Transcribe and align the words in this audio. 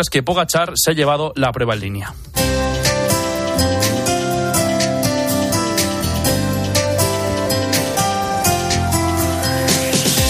es 0.00 0.10
que 0.10 0.22
Pogachar 0.22 0.72
se 0.76 0.90
ha 0.90 0.94
llevado 0.94 1.32
la 1.36 1.52
prueba 1.52 1.74
en 1.74 1.80
línea. 1.80 2.14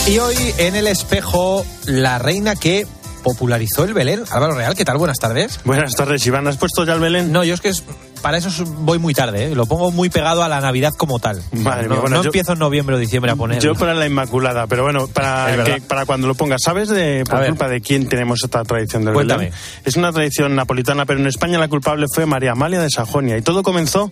Y 0.09 0.19
hoy 0.19 0.37
en 0.59 0.77
el 0.77 0.87
espejo, 0.87 1.67
la 1.87 2.21
reina 2.21 2.55
que 2.55 2.87
popularizó 3.25 3.83
el 3.83 3.93
Belén. 3.93 4.23
Álvaro 4.31 4.55
Real, 4.55 4.77
¿qué 4.77 4.85
tal? 4.85 4.99
Buenas 4.99 5.19
tardes. 5.19 5.59
Buenas 5.65 5.97
tardes, 5.97 6.25
Iván. 6.27 6.47
¿Has 6.47 6.59
puesto 6.59 6.85
ya 6.85 6.93
el 6.93 7.01
Belén? 7.01 7.33
No, 7.33 7.43
yo 7.43 7.55
es 7.55 7.61
que 7.61 7.71
es, 7.71 7.83
para 8.27 8.39
eso 8.39 8.65
voy 8.81 8.99
muy 8.99 9.15
tarde, 9.15 9.45
¿eh? 9.53 9.55
lo 9.55 9.67
pongo 9.67 9.93
muy 9.93 10.11
pegado 10.11 10.43
a 10.43 10.49
la 10.49 10.61
Navidad 10.61 10.93
como 10.97 11.21
tal. 11.21 11.41
Vale, 11.53 11.87
no, 11.89 12.01
bueno, 12.01 12.17
no 12.17 12.23
yo- 12.25 12.29
empiezo 12.29 12.55
en 12.55 12.59
noviembre 12.59 12.97
o 12.97 12.99
diciembre 12.99 13.31
a 13.31 13.37
poner. 13.37 13.61
Yo 13.63 13.75
para 13.77 13.95
la 13.95 14.05
Inmaculada, 14.05 14.67
pero 14.67 14.83
bueno, 14.83 15.07
para, 15.07 15.63
que- 15.65 15.81
para 15.83 16.07
cuando 16.07 16.27
lo 16.27 16.35
pongas, 16.35 16.61
¿sabes 16.63 16.89
de 16.89 17.23
por 17.25 17.37
A 17.37 17.41
ver. 17.43 17.49
culpa 17.51 17.69
de 17.69 17.81
quién 17.81 18.09
tenemos 18.09 18.41
esta 18.43 18.65
tradición 18.65 19.05
del 19.05 19.15
Cuéntame. 19.15 19.45
Belén? 19.45 19.59
Es 19.85 19.95
una 19.97 20.11
tradición 20.13 20.57
napolitana, 20.57 21.07
pero 21.07 21.21
en 21.21 21.27
España 21.29 21.59
la 21.59 21.69
culpable 21.69 22.07
fue 22.13 22.27
María 22.27 22.51
Amalia 22.53 22.81
de 22.81 22.91
Sajonia 22.91 23.37
y 23.39 23.43
todo 23.43 23.63
comenzó 23.63 24.11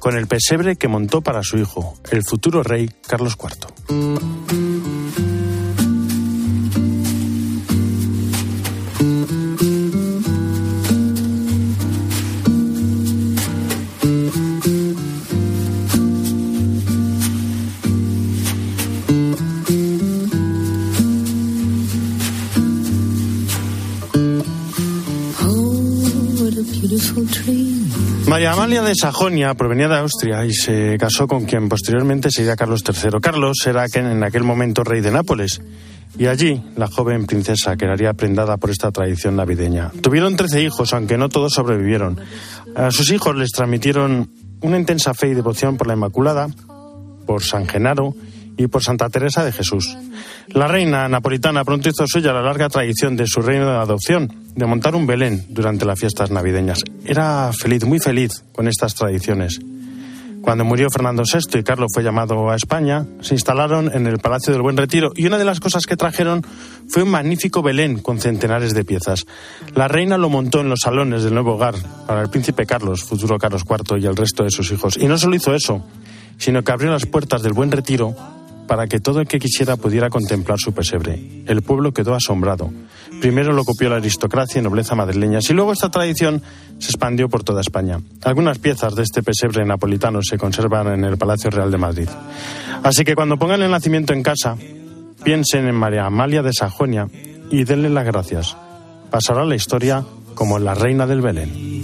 con 0.00 0.16
el 0.16 0.26
pesebre 0.26 0.74
que 0.74 0.88
montó 0.88 1.20
para 1.20 1.44
su 1.44 1.58
hijo, 1.58 1.96
el 2.10 2.24
futuro 2.24 2.64
rey 2.64 2.90
Carlos 3.06 3.36
IV. 3.40 5.31
Amalia 28.46 28.82
de 28.82 28.94
Sajonia 28.94 29.54
provenía 29.54 29.88
de 29.88 29.98
Austria 29.98 30.44
y 30.44 30.52
se 30.52 30.96
casó 30.98 31.26
con 31.28 31.44
quien 31.44 31.68
posteriormente 31.68 32.30
sería 32.30 32.56
Carlos 32.56 32.82
III. 32.86 33.20
Carlos 33.20 33.58
era 33.66 33.84
en 33.94 34.24
aquel 34.24 34.42
momento 34.42 34.84
rey 34.84 35.00
de 35.00 35.10
Nápoles. 35.10 35.60
Y 36.18 36.26
allí, 36.26 36.62
la 36.76 36.88
joven 36.88 37.26
princesa 37.26 37.76
quedaría 37.76 38.12
prendada 38.14 38.56
por 38.56 38.70
esta 38.70 38.90
tradición 38.90 39.36
navideña. 39.36 39.90
Tuvieron 40.02 40.36
13 40.36 40.62
hijos, 40.62 40.92
aunque 40.92 41.16
no 41.16 41.28
todos 41.28 41.52
sobrevivieron. 41.52 42.20
A 42.74 42.90
sus 42.90 43.10
hijos 43.12 43.34
les 43.36 43.50
transmitieron 43.50 44.30
una 44.60 44.78
intensa 44.78 45.14
fe 45.14 45.28
y 45.28 45.34
devoción 45.34 45.76
por 45.76 45.86
la 45.86 45.94
Inmaculada, 45.94 46.48
por 47.26 47.42
San 47.42 47.66
Genaro 47.66 48.14
y 48.56 48.66
por 48.66 48.82
Santa 48.82 49.08
Teresa 49.08 49.44
de 49.44 49.52
Jesús. 49.52 49.96
La 50.48 50.68
reina 50.68 51.08
napolitana 51.08 51.64
pronto 51.64 51.88
hizo 51.88 52.06
suya 52.06 52.32
la 52.32 52.42
larga 52.42 52.68
tradición 52.68 53.16
de 53.16 53.26
su 53.26 53.40
reino 53.40 53.66
de 53.66 53.76
adopción, 53.76 54.32
de 54.54 54.66
montar 54.66 54.94
un 54.94 55.06
Belén 55.06 55.46
durante 55.48 55.84
las 55.84 55.98
fiestas 55.98 56.30
navideñas. 56.30 56.84
Era 57.04 57.50
feliz, 57.52 57.84
muy 57.84 57.98
feliz 57.98 58.44
con 58.52 58.68
estas 58.68 58.94
tradiciones. 58.94 59.60
Cuando 60.42 60.64
murió 60.64 60.88
Fernando 60.90 61.22
VI 61.22 61.60
y 61.60 61.62
Carlos 61.62 61.92
fue 61.94 62.02
llamado 62.02 62.50
a 62.50 62.56
España, 62.56 63.06
se 63.20 63.34
instalaron 63.34 63.92
en 63.94 64.08
el 64.08 64.18
Palacio 64.18 64.52
del 64.52 64.62
Buen 64.62 64.76
Retiro 64.76 65.12
y 65.14 65.26
una 65.26 65.38
de 65.38 65.44
las 65.44 65.60
cosas 65.60 65.86
que 65.86 65.96
trajeron 65.96 66.44
fue 66.88 67.04
un 67.04 67.10
magnífico 67.10 67.62
Belén 67.62 68.00
con 68.00 68.18
centenares 68.18 68.74
de 68.74 68.84
piezas. 68.84 69.24
La 69.76 69.86
reina 69.86 70.18
lo 70.18 70.28
montó 70.28 70.60
en 70.60 70.68
los 70.68 70.80
salones 70.80 71.22
del 71.22 71.34
nuevo 71.34 71.54
hogar 71.54 71.76
para 72.08 72.22
el 72.22 72.28
príncipe 72.28 72.66
Carlos, 72.66 73.04
futuro 73.04 73.38
Carlos 73.38 73.62
IV 73.64 73.98
y 74.00 74.06
el 74.06 74.16
resto 74.16 74.42
de 74.42 74.50
sus 74.50 74.72
hijos. 74.72 74.96
Y 74.96 75.06
no 75.06 75.16
solo 75.16 75.36
hizo 75.36 75.54
eso, 75.54 75.86
sino 76.38 76.64
que 76.64 76.72
abrió 76.72 76.90
las 76.90 77.06
puertas 77.06 77.42
del 77.42 77.52
Buen 77.52 77.70
Retiro 77.70 78.16
para 78.66 78.86
que 78.86 79.00
todo 79.00 79.20
el 79.20 79.28
que 79.28 79.38
quisiera 79.38 79.76
pudiera 79.76 80.10
contemplar 80.10 80.58
su 80.58 80.72
pesebre. 80.72 81.44
El 81.46 81.62
pueblo 81.62 81.92
quedó 81.92 82.14
asombrado. 82.14 82.70
Primero 83.20 83.52
lo 83.52 83.64
copió 83.64 83.90
la 83.90 83.96
aristocracia 83.96 84.60
y 84.60 84.62
nobleza 84.62 84.94
madrileñas 84.94 85.48
y 85.50 85.52
luego 85.52 85.72
esta 85.72 85.90
tradición 85.90 86.42
se 86.78 86.88
expandió 86.88 87.28
por 87.28 87.44
toda 87.44 87.60
España. 87.60 88.00
Algunas 88.24 88.58
piezas 88.58 88.94
de 88.94 89.02
este 89.02 89.22
pesebre 89.22 89.64
napolitano 89.64 90.22
se 90.22 90.38
conservan 90.38 90.88
en 90.88 91.04
el 91.04 91.18
Palacio 91.18 91.50
Real 91.50 91.70
de 91.70 91.78
Madrid. 91.78 92.08
Así 92.82 93.04
que 93.04 93.14
cuando 93.14 93.38
pongan 93.38 93.62
el 93.62 93.70
nacimiento 93.70 94.12
en 94.12 94.22
casa, 94.22 94.56
piensen 95.22 95.68
en 95.68 95.74
María 95.74 96.06
Amalia 96.06 96.42
de 96.42 96.52
Sajonia 96.52 97.08
y 97.50 97.64
denle 97.64 97.90
las 97.90 98.04
gracias. 98.04 98.56
Pasará 99.10 99.44
la 99.44 99.54
historia 99.54 100.04
como 100.34 100.58
la 100.58 100.74
reina 100.74 101.06
del 101.06 101.20
Belén. 101.20 101.82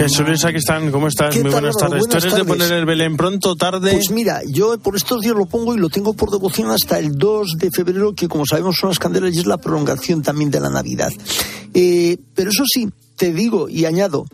Jesús. 0.00 0.46
¿Cómo 0.90 1.08
estás? 1.08 1.34
¿Qué 1.34 1.42
Muy 1.42 1.52
buenas 1.52 1.76
tardes. 1.76 2.06
¿Tú 2.08 2.16
eres 2.16 2.34
de 2.34 2.44
poner 2.44 2.72
el 2.72 2.86
Belén 2.86 3.16
pronto, 3.16 3.56
tarde? 3.56 3.92
Pues 3.92 4.10
mira, 4.10 4.40
yo 4.46 4.78
por 4.78 4.96
estos 4.96 5.20
días 5.20 5.34
lo 5.34 5.46
pongo 5.46 5.74
y 5.74 5.78
lo 5.78 5.88
tengo 5.88 6.14
por 6.14 6.30
devoción 6.30 6.70
hasta 6.70 6.98
el 6.98 7.16
2 7.16 7.58
de 7.58 7.70
febrero, 7.70 8.14
que 8.14 8.28
como 8.28 8.46
sabemos 8.46 8.76
son 8.76 8.90
las 8.90 8.98
candelas 8.98 9.34
y 9.34 9.40
es 9.40 9.46
la 9.46 9.58
prolongación 9.58 10.22
también 10.22 10.50
de 10.50 10.60
la 10.60 10.70
Navidad. 10.70 11.12
Eh, 11.74 12.18
pero 12.34 12.50
eso 12.50 12.64
sí, 12.66 12.88
te 13.16 13.32
digo 13.32 13.68
y 13.68 13.84
añado, 13.84 14.26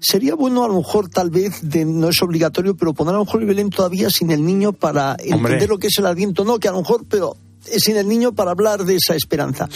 sería 0.00 0.34
bueno 0.34 0.64
a 0.64 0.68
lo 0.68 0.74
mejor 0.74 1.08
tal 1.08 1.30
vez, 1.30 1.60
de, 1.62 1.84
no 1.84 2.08
es 2.08 2.20
obligatorio, 2.22 2.76
pero 2.76 2.92
poner 2.92 3.14
a 3.14 3.18
lo 3.18 3.24
mejor 3.24 3.40
el 3.40 3.46
Belén 3.46 3.70
todavía 3.70 4.10
sin 4.10 4.30
el 4.30 4.44
niño 4.44 4.72
para 4.72 5.12
Hombre. 5.12 5.34
entender 5.34 5.68
lo 5.68 5.78
que 5.78 5.86
es 5.86 5.98
el 5.98 6.06
Adviento, 6.06 6.44
no, 6.44 6.58
que 6.58 6.68
a 6.68 6.72
lo 6.72 6.78
mejor, 6.78 7.04
pero 7.08 7.36
sin 7.64 7.96
el 7.96 8.08
niño 8.08 8.32
para 8.32 8.52
hablar 8.52 8.84
de 8.84 8.96
esa 8.96 9.14
esperanza. 9.14 9.68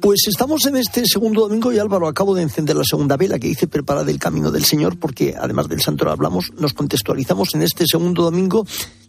Pues 0.00 0.26
estamos 0.28 0.66
en 0.66 0.76
este 0.76 1.04
segundo 1.06 1.42
domingo 1.42 1.72
y 1.72 1.78
Álvaro, 1.78 2.06
acabo 2.06 2.34
de 2.34 2.42
encender 2.42 2.76
la 2.76 2.84
segunda 2.84 3.16
vela 3.16 3.38
que 3.38 3.48
dice 3.48 3.66
preparad 3.66 4.08
el 4.08 4.18
camino 4.18 4.50
del 4.50 4.64
Señor, 4.64 4.98
porque 4.98 5.34
además 5.38 5.68
del 5.68 5.80
santo 5.80 6.08
hablamos, 6.08 6.52
nos 6.58 6.74
contextualizamos 6.74 7.54
en 7.54 7.62
este 7.62 7.84
segundo 7.86 8.22
domingo 8.22 8.66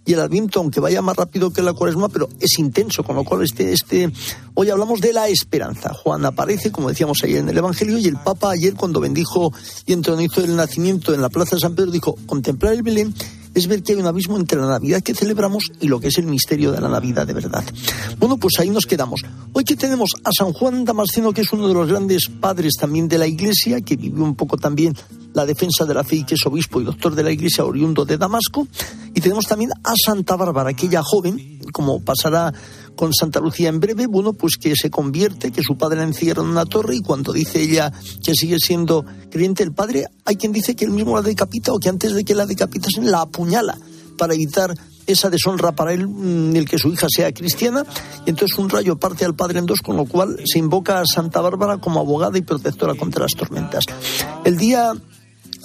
y 0.07 0.13
el 0.13 0.22
Adviento, 0.22 0.61
aunque 0.61 0.79
vaya 0.79 1.01
más 1.01 1.17
rápido 1.17 1.51
que 1.51 1.61
la 1.61 1.73
cuaresma, 1.73 2.07
pero 2.07 2.29
es 2.39 2.57
intenso, 2.59 3.03
con 3.03 3.17
lo 3.17 3.25
cual 3.25 3.44
este, 3.44 3.73
este, 3.73 4.09
hoy 4.53 4.69
hablamos 4.69 5.01
de 5.01 5.11
la 5.11 5.27
esperanza. 5.27 5.94
Juan 5.94 6.23
aparece, 6.23 6.72
como 6.72 6.88
decíamos 6.88 7.22
ayer 7.23 7.39
en 7.39 7.50
el 7.50 7.57
Evangelio, 7.57 7.97
y 7.97 8.07
el 8.07 8.16
Papa 8.16 8.51
ayer 8.51 8.73
cuando 8.75 9.01
bendijo 9.01 9.51
y 9.85 9.91
entronizó 9.91 10.41
el 10.41 10.56
nacimiento 10.56 11.13
en 11.13 11.22
la 11.22 11.27
Plaza 11.27 11.57
de 11.57 11.59
San 11.59 11.75
Pedro, 11.75 11.91
dijo, 11.91 12.16
contemplar 12.25 12.73
el 12.73 12.83
Belén 12.83 13.13
es 13.57 13.68
ver 13.68 13.81
que 13.81 13.94
hay 13.94 14.00
un 14.00 14.06
abismo 14.06 14.38
entre 14.38 14.59
la 14.59 14.68
Navidad 14.68 15.01
que 15.01 15.16
celebramos 15.16 15.72
y 15.81 15.88
lo 15.88 16.00
que 16.00 16.09
es 16.09 16.18
el 16.19 16.28
misterio 16.28 16.72
de 16.72 16.79
la 16.79 16.90
Navidad 16.90 17.25
de 17.25 17.34
verdad. 17.34 17.63
Bueno, 18.19 18.38
pues 18.38 18.59
ahí 18.59 18.69
nos 18.69 18.85
quedamos. 18.85 19.22
Hoy 19.51 19.63
que 19.63 19.75
tenemos 19.75 20.12
a 20.23 20.29
San 20.31 20.53
Juan 20.53 20.85
Damasceno, 20.85 21.34
que 21.34 21.41
es 21.41 21.51
uno 21.51 21.68
de 21.68 21.73
los 21.73 21.90
grandes 21.90 22.29
padres 22.40 22.73
también 22.79 23.07
de 23.07 23.18
la 23.18 23.25
Iglesia, 23.25 23.81
que 23.81 23.95
vivió 23.95 24.23
un 24.23 24.35
poco 24.35 24.57
también 24.57 24.95
la 25.34 25.45
defensa 25.45 25.85
de 25.85 25.94
la 25.95 26.03
fe 26.03 26.18
y 26.18 26.23
que 26.23 26.35
es 26.35 26.45
obispo 26.45 26.81
y 26.81 26.84
doctor 26.84 27.16
de 27.16 27.23
la 27.23 27.31
Iglesia 27.31 27.66
oriundo 27.66 28.06
de 28.06 28.18
Damasco. 28.18 28.68
Y 29.16 29.22
tenemos 29.22 29.45
también 29.45 29.72
a 29.84 29.94
Santa 30.06 30.35
Bárbara, 30.35 30.69
aquella 30.69 31.01
joven, 31.03 31.59
como 31.74 32.01
pasará 32.01 32.53
con 32.97 33.13
Santa 33.13 33.39
Lucía 33.39 33.69
en 33.69 33.79
breve, 33.79 34.07
bueno, 34.07 34.33
pues 34.33 34.57
que 34.57 34.75
se 34.75 34.89
convierte, 34.89 35.51
que 35.51 35.63
su 35.63 35.77
padre 35.77 35.99
la 35.99 36.03
encierra 36.03 36.43
en 36.43 36.49
una 36.49 36.65
torre 36.65 36.97
y 36.97 36.99
cuando 36.99 37.31
dice 37.31 37.61
ella 37.61 37.93
que 38.21 38.33
sigue 38.33 38.59
siendo 38.59 39.05
creyente 39.31 39.63
el 39.63 39.71
padre, 39.71 40.07
hay 40.25 40.35
quien 40.35 40.51
dice 40.51 40.75
que 40.75 40.83
él 40.83 40.91
mismo 40.91 41.15
la 41.15 41.21
decapita 41.21 41.71
o 41.71 41.79
que 41.79 41.87
antes 41.87 42.13
de 42.13 42.25
que 42.25 42.35
la 42.35 42.45
decapitasen 42.45 43.09
la 43.09 43.21
apuñala 43.21 43.77
para 44.17 44.33
evitar 44.33 44.73
esa 45.05 45.29
deshonra 45.29 45.71
para 45.71 45.93
él, 45.93 46.07
mm, 46.07 46.55
el 46.55 46.67
que 46.67 46.77
su 46.77 46.89
hija 46.89 47.07
sea 47.09 47.31
cristiana, 47.31 47.85
y 48.25 48.29
entonces 48.29 48.57
un 48.57 48.69
rayo 48.69 48.97
parte 48.97 49.23
al 49.23 49.35
padre 49.35 49.59
en 49.59 49.65
dos, 49.65 49.79
con 49.79 49.95
lo 49.95 50.05
cual 50.05 50.37
se 50.45 50.59
invoca 50.59 50.99
a 50.99 51.05
Santa 51.05 51.39
Bárbara 51.39 51.77
como 51.77 52.01
abogada 52.01 52.37
y 52.37 52.41
protectora 52.41 52.95
contra 52.95 53.23
las 53.23 53.33
tormentas. 53.33 53.85
El 54.43 54.57
día 54.57 54.91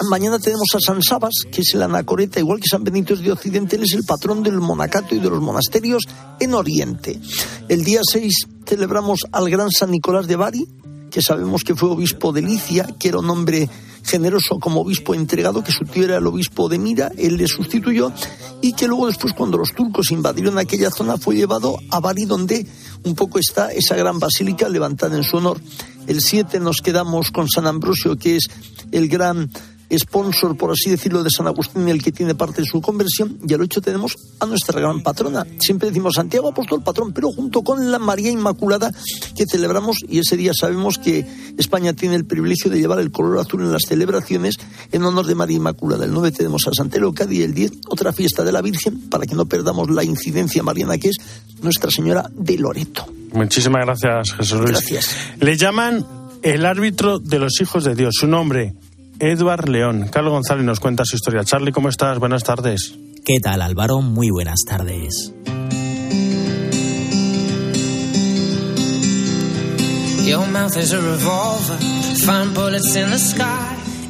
Mañana 0.08 0.38
tenemos 0.38 0.68
a 0.74 0.80
San 0.80 1.02
Sabas, 1.02 1.34
que 1.50 1.60
es 1.60 1.74
el 1.74 1.82
anacoreta, 1.82 2.40
igual 2.40 2.60
que 2.60 2.68
San 2.68 2.82
Benito 2.82 3.14
es 3.14 3.20
de 3.20 3.32
Occidente, 3.32 3.76
él 3.76 3.84
es 3.84 3.92
el 3.92 4.04
patrón 4.04 4.42
del 4.42 4.60
monacato 4.60 5.14
y 5.14 5.20
de 5.20 5.30
los 5.30 5.40
monasterios 5.40 6.02
en 6.40 6.54
Oriente. 6.54 7.20
El 7.68 7.84
día 7.84 8.00
6 8.02 8.34
celebramos 8.66 9.20
al 9.30 9.48
gran 9.48 9.70
San 9.70 9.90
Nicolás 9.90 10.26
de 10.26 10.36
Bari, 10.36 10.66
que 11.10 11.22
sabemos 11.22 11.62
que 11.62 11.74
fue 11.74 11.90
obispo 11.90 12.32
de 12.32 12.42
Licia, 12.42 12.86
que 12.98 13.08
era 13.08 13.18
un 13.18 13.30
hombre 13.30 13.68
generoso 14.02 14.58
como 14.58 14.80
obispo 14.80 15.14
entregado, 15.14 15.62
que 15.62 15.70
su 15.70 15.84
tío 15.84 16.04
era 16.04 16.16
el 16.16 16.26
obispo 16.26 16.68
de 16.68 16.78
Mira, 16.78 17.12
él 17.16 17.36
le 17.36 17.46
sustituyó, 17.46 18.12
y 18.60 18.72
que 18.72 18.88
luego 18.88 19.06
después 19.06 19.34
cuando 19.34 19.58
los 19.58 19.72
turcos 19.72 20.10
invadieron 20.10 20.58
aquella 20.58 20.90
zona 20.90 21.18
fue 21.18 21.36
llevado 21.36 21.76
a 21.90 22.00
Bari, 22.00 22.24
donde 22.24 22.66
un 23.04 23.14
poco 23.14 23.38
está 23.38 23.72
esa 23.72 23.94
gran 23.94 24.18
basílica 24.18 24.68
levantada 24.68 25.16
en 25.16 25.22
su 25.22 25.36
honor. 25.36 25.60
El 26.06 26.20
7 26.20 26.58
nos 26.60 26.80
quedamos 26.80 27.30
con 27.30 27.48
San 27.48 27.66
Ambrosio, 27.66 28.16
que 28.16 28.36
es 28.36 28.48
el 28.90 29.08
gran 29.08 29.50
sponsor, 29.98 30.56
por 30.56 30.70
así 30.70 30.90
decirlo, 30.90 31.22
de 31.22 31.30
San 31.30 31.46
Agustín, 31.46 31.88
el 31.88 32.02
que 32.02 32.12
tiene 32.12 32.34
parte 32.34 32.62
de 32.62 32.66
su 32.66 32.80
conversión, 32.80 33.38
y 33.46 33.54
al 33.54 33.60
8 33.62 33.80
tenemos 33.80 34.16
a 34.40 34.46
nuestra 34.46 34.80
gran 34.80 35.02
patrona. 35.02 35.46
Siempre 35.58 35.88
decimos 35.88 36.14
Santiago 36.14 36.48
Apóstol 36.48 36.82
Patrón, 36.82 37.12
pero 37.12 37.30
junto 37.30 37.62
con 37.62 37.90
la 37.90 37.98
María 37.98 38.30
Inmaculada 38.30 38.92
que 39.36 39.46
celebramos, 39.46 39.98
y 40.08 40.18
ese 40.18 40.36
día 40.36 40.52
sabemos 40.58 40.98
que 40.98 41.26
España 41.58 41.92
tiene 41.92 42.16
el 42.16 42.24
privilegio 42.24 42.70
de 42.70 42.78
llevar 42.78 43.00
el 43.00 43.10
color 43.10 43.38
azul 43.38 43.62
en 43.62 43.72
las 43.72 43.82
celebraciones 43.82 44.56
en 44.90 45.02
honor 45.04 45.26
de 45.26 45.34
María 45.34 45.56
Inmaculada. 45.56 46.04
El 46.04 46.12
9 46.12 46.32
tenemos 46.32 46.66
a 46.66 46.74
Santa 46.74 46.98
Eleucadia 46.98 47.40
y 47.40 47.42
el 47.42 47.54
10 47.54 47.72
otra 47.88 48.12
fiesta 48.12 48.44
de 48.44 48.52
la 48.52 48.62
Virgen, 48.62 49.08
para 49.08 49.26
que 49.26 49.34
no 49.34 49.46
perdamos 49.46 49.90
la 49.90 50.04
incidencia 50.04 50.62
mariana 50.62 50.98
que 50.98 51.10
es 51.10 51.16
Nuestra 51.62 51.90
Señora 51.90 52.30
de 52.34 52.58
Loreto. 52.58 53.06
Muchísimas 53.32 53.84
gracias, 53.86 54.34
Jesús 54.34 54.58
Luis. 54.58 54.70
Gracias. 54.72 55.16
Le 55.40 55.56
llaman 55.56 56.06
el 56.42 56.66
árbitro 56.66 57.18
de 57.18 57.38
los 57.38 57.60
hijos 57.60 57.84
de 57.84 57.94
Dios. 57.94 58.14
Su 58.18 58.26
nombre, 58.26 58.74
Edward 59.22 59.68
León. 59.68 60.08
Carlos 60.10 60.32
González 60.32 60.64
nos 60.64 60.80
cuenta 60.80 61.04
su 61.06 61.14
historia. 61.14 61.44
Charlie, 61.44 61.70
¿cómo 61.70 61.88
estás? 61.88 62.18
Buenas 62.18 62.42
tardes. 62.42 62.98
¿Qué 63.24 63.38
tal 63.38 63.62
Álvaro? 63.62 64.00
Muy 64.00 64.30
buenas 64.30 64.58
tardes. 64.66 65.32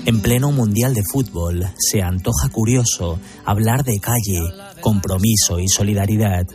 En 0.06 0.23
pleno 0.23 0.50
Mundial 0.50 0.94
de 0.94 1.03
Fútbol 1.12 1.67
se 1.76 2.00
antoja 2.00 2.49
curioso 2.50 3.19
hablar 3.44 3.85
de 3.85 4.00
calle, 4.00 4.41
compromiso 4.81 5.59
y 5.59 5.69
solidaridad, 5.69 6.47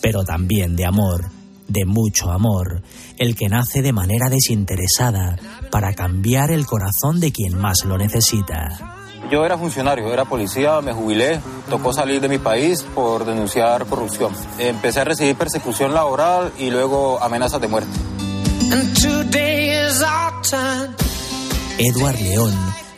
pero 0.00 0.22
también 0.22 0.76
de 0.76 0.86
amor, 0.86 1.24
de 1.68 1.84
mucho 1.84 2.30
amor, 2.30 2.82
el 3.18 3.34
que 3.34 3.48
nace 3.48 3.82
de 3.82 3.92
manera 3.92 4.28
desinteresada 4.28 5.36
para 5.70 5.94
cambiar 5.94 6.50
el 6.50 6.66
corazón 6.66 7.20
de 7.20 7.32
quien 7.32 7.58
más 7.58 7.84
lo 7.84 7.98
necesita. 7.98 8.96
Yo 9.30 9.44
era 9.44 9.56
funcionario, 9.56 10.12
era 10.12 10.26
policía, 10.26 10.80
me 10.80 10.92
jubilé, 10.92 11.40
tocó 11.70 11.92
salir 11.92 12.20
de 12.20 12.28
mi 12.28 12.38
país 12.38 12.82
por 12.94 13.24
denunciar 13.24 13.86
corrupción. 13.86 14.32
Empecé 14.58 15.00
a 15.00 15.04
recibir 15.04 15.34
persecución 15.34 15.94
laboral 15.94 16.52
y 16.58 16.70
luego 16.70 17.22
amenazas 17.22 17.60
de 17.60 17.68
muerte. 17.68 17.90
Edward 21.78 22.20
León 22.20 22.54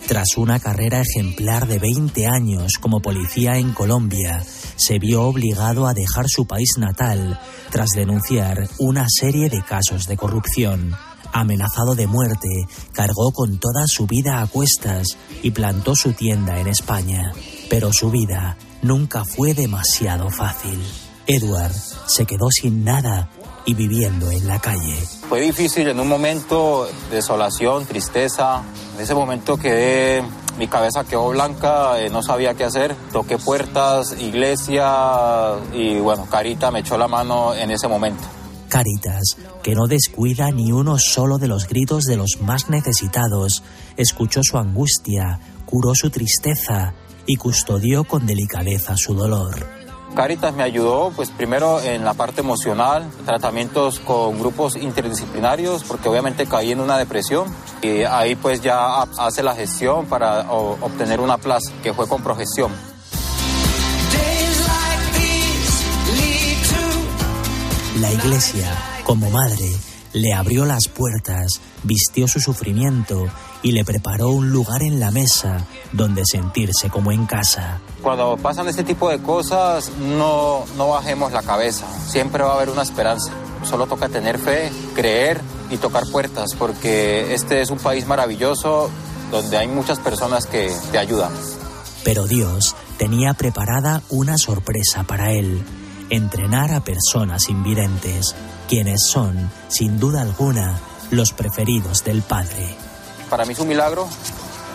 tras 0.07 0.37
una 0.37 0.61
carrera 0.61 1.01
ejemplar 1.01 1.67
de 1.67 1.81
20 1.81 2.27
años 2.27 2.75
como 2.81 3.01
policía 3.01 3.59
en 3.59 3.73
Colombia, 3.73 4.45
se 4.77 4.99
vio 4.99 5.23
obligado 5.23 5.87
a 5.87 5.95
dejar 5.95 6.29
su 6.29 6.47
país 6.47 6.75
natal 6.79 7.41
tras 7.71 7.91
denunciar 7.91 8.69
una 8.79 9.07
serie 9.09 9.49
de 9.49 9.63
casos 9.63 10.07
de 10.07 10.17
corrupción. 10.17 10.95
Amenazado 11.33 11.95
de 11.95 12.07
muerte, 12.07 12.49
cargó 12.93 13.33
con 13.33 13.59
toda 13.59 13.87
su 13.87 14.07
vida 14.07 14.41
a 14.41 14.47
cuestas 14.47 15.07
y 15.43 15.51
plantó 15.51 15.95
su 15.95 16.13
tienda 16.13 16.61
en 16.61 16.69
España. 16.69 17.33
Pero 17.69 17.93
su 17.93 18.11
vida 18.11 18.57
nunca 18.83 19.25
fue 19.25 19.53
demasiado 19.53 20.31
fácil. 20.31 20.81
Edward 21.27 21.75
se 22.07 22.25
quedó 22.25 22.51
sin 22.51 22.85
nada 22.85 23.29
y 23.67 23.75
viviendo 23.75 24.31
en 24.31 24.47
la 24.47 24.61
calle. 24.61 24.97
Fue 25.29 25.41
difícil 25.41 25.89
en 25.89 25.99
un 25.99 26.09
momento, 26.09 26.89
desolación, 27.11 27.85
tristeza. 27.85 28.63
En 28.95 29.03
ese 29.03 29.15
momento 29.15 29.59
quedé, 29.59 30.23
mi 30.59 30.69
cabeza 30.69 31.05
quedó 31.05 31.29
blanca, 31.31 32.01
eh, 32.01 32.11
no 32.11 32.23
sabía 32.23 32.55
qué 32.55 32.65
hacer. 32.65 32.95
Toqué 33.13 33.39
puertas, 33.39 34.17
iglesia 34.19 35.57
y 35.73 35.99
bueno, 35.99 36.27
Carita 36.31 36.71
me 36.71 36.81
echó 36.81 36.97
la 36.97 37.09
mano 37.09 37.55
en 37.55 37.71
ese 37.71 37.89
momento. 37.89 38.23
Caritas, 38.69 39.37
que 39.63 39.75
no 39.75 39.87
descuida 39.87 40.51
ni 40.51 40.73
uno 40.73 40.99
solo 40.99 41.39
de 41.39 41.49
los 41.49 41.69
gritos 41.69 42.05
de 42.05 42.17
los 42.17 42.41
más 42.41 42.69
necesitados, 42.69 43.63
escuchó 43.97 44.41
su 44.43 44.59
angustia, 44.59 45.39
curó 45.67 45.95
su 45.95 46.11
tristeza 46.11 46.95
y 47.27 47.37
custodió 47.37 48.05
con 48.05 48.27
delicadeza 48.27 48.97
su 48.97 49.15
dolor. 49.15 49.86
Caritas 50.17 50.55
me 50.55 50.63
ayudó, 50.63 51.13
pues 51.15 51.31
primero 51.31 51.79
en 51.79 52.03
la 52.03 52.15
parte 52.15 52.41
emocional, 52.41 53.07
tratamientos 53.27 54.01
con 54.01 54.39
grupos 54.39 54.75
interdisciplinarios, 54.75 55.85
porque 55.85 56.09
obviamente 56.09 56.47
caí 56.47 56.73
en 56.73 56.81
una 56.81 56.97
depresión 56.97 57.55
y 57.83 58.03
ahí 58.05 58.35
pues 58.35 58.63
ya 58.63 59.03
hace 59.03 59.43
la 59.43 59.55
gestión 59.55 60.07
para 60.07 60.51
obtener 60.51 61.21
una 61.21 61.37
plaza, 61.37 61.71
que 61.83 61.93
fue 61.93 62.09
con 62.09 62.23
progestión. 62.23 62.73
La 68.01 68.11
iglesia, 68.11 68.73
como 69.05 69.29
madre, 69.29 69.71
le 70.17 70.33
abrió 70.33 70.65
las 70.65 70.89
puertas, 70.89 71.61
vistió 71.83 72.27
su 72.27 72.41
sufrimiento 72.41 73.27
y 73.63 73.73
le 73.73 73.85
preparó 73.85 74.31
un 74.31 74.51
lugar 74.51 74.83
en 74.83 74.99
la 74.99 75.11
mesa 75.11 75.67
donde 75.93 76.23
sentirse 76.25 76.89
como 76.89 77.13
en 77.13 77.27
casa. 77.27 77.81
Cuando 78.03 78.39
pasan 78.39 78.67
este 78.67 78.83
tipo 78.83 79.11
de 79.11 79.19
cosas, 79.19 79.91
no, 79.99 80.65
no 80.79 80.89
bajemos 80.89 81.33
la 81.33 81.43
cabeza, 81.43 81.87
siempre 82.09 82.43
va 82.43 82.53
a 82.53 82.55
haber 82.55 82.71
una 82.71 82.83
esperanza. 82.83 83.31
Solo 83.63 83.87
toca 83.87 84.09
tener 84.09 84.39
fe, 84.39 84.71
creer 84.95 85.43
y 85.69 85.77
tocar 85.77 86.05
puertas, 86.11 86.55
porque 86.59 87.35
este 87.35 87.61
es 87.61 87.69
un 87.69 87.79
país 87.79 88.07
maravilloso 88.07 88.89
donde 89.31 89.59
hay 89.59 89.69
muchas 89.69 89.99
personas 89.99 90.47
que 90.47 90.75
te 90.93 90.99
ayudan. 90.99 91.33
Pero 92.05 92.27
Dios 92.27 92.75
tenía 92.97 93.35
preparada 93.35 94.03
una 94.09 94.39
sorpresa 94.39 95.03
para 95.03 95.33
él, 95.33 95.63
entrenar 96.09 96.73
a 96.73 96.81
personas 96.81 97.51
invidentes 97.51 98.35
quienes 98.67 99.01
son, 99.07 99.51
sin 99.69 99.99
duda 99.99 100.23
alguna, 100.23 100.79
los 101.11 101.33
preferidos 101.33 102.05
del 102.05 102.23
Padre. 102.23 102.75
Para 103.31 103.45
mí 103.45 103.53
es 103.53 103.59
un 103.59 103.69
milagro. 103.69 104.09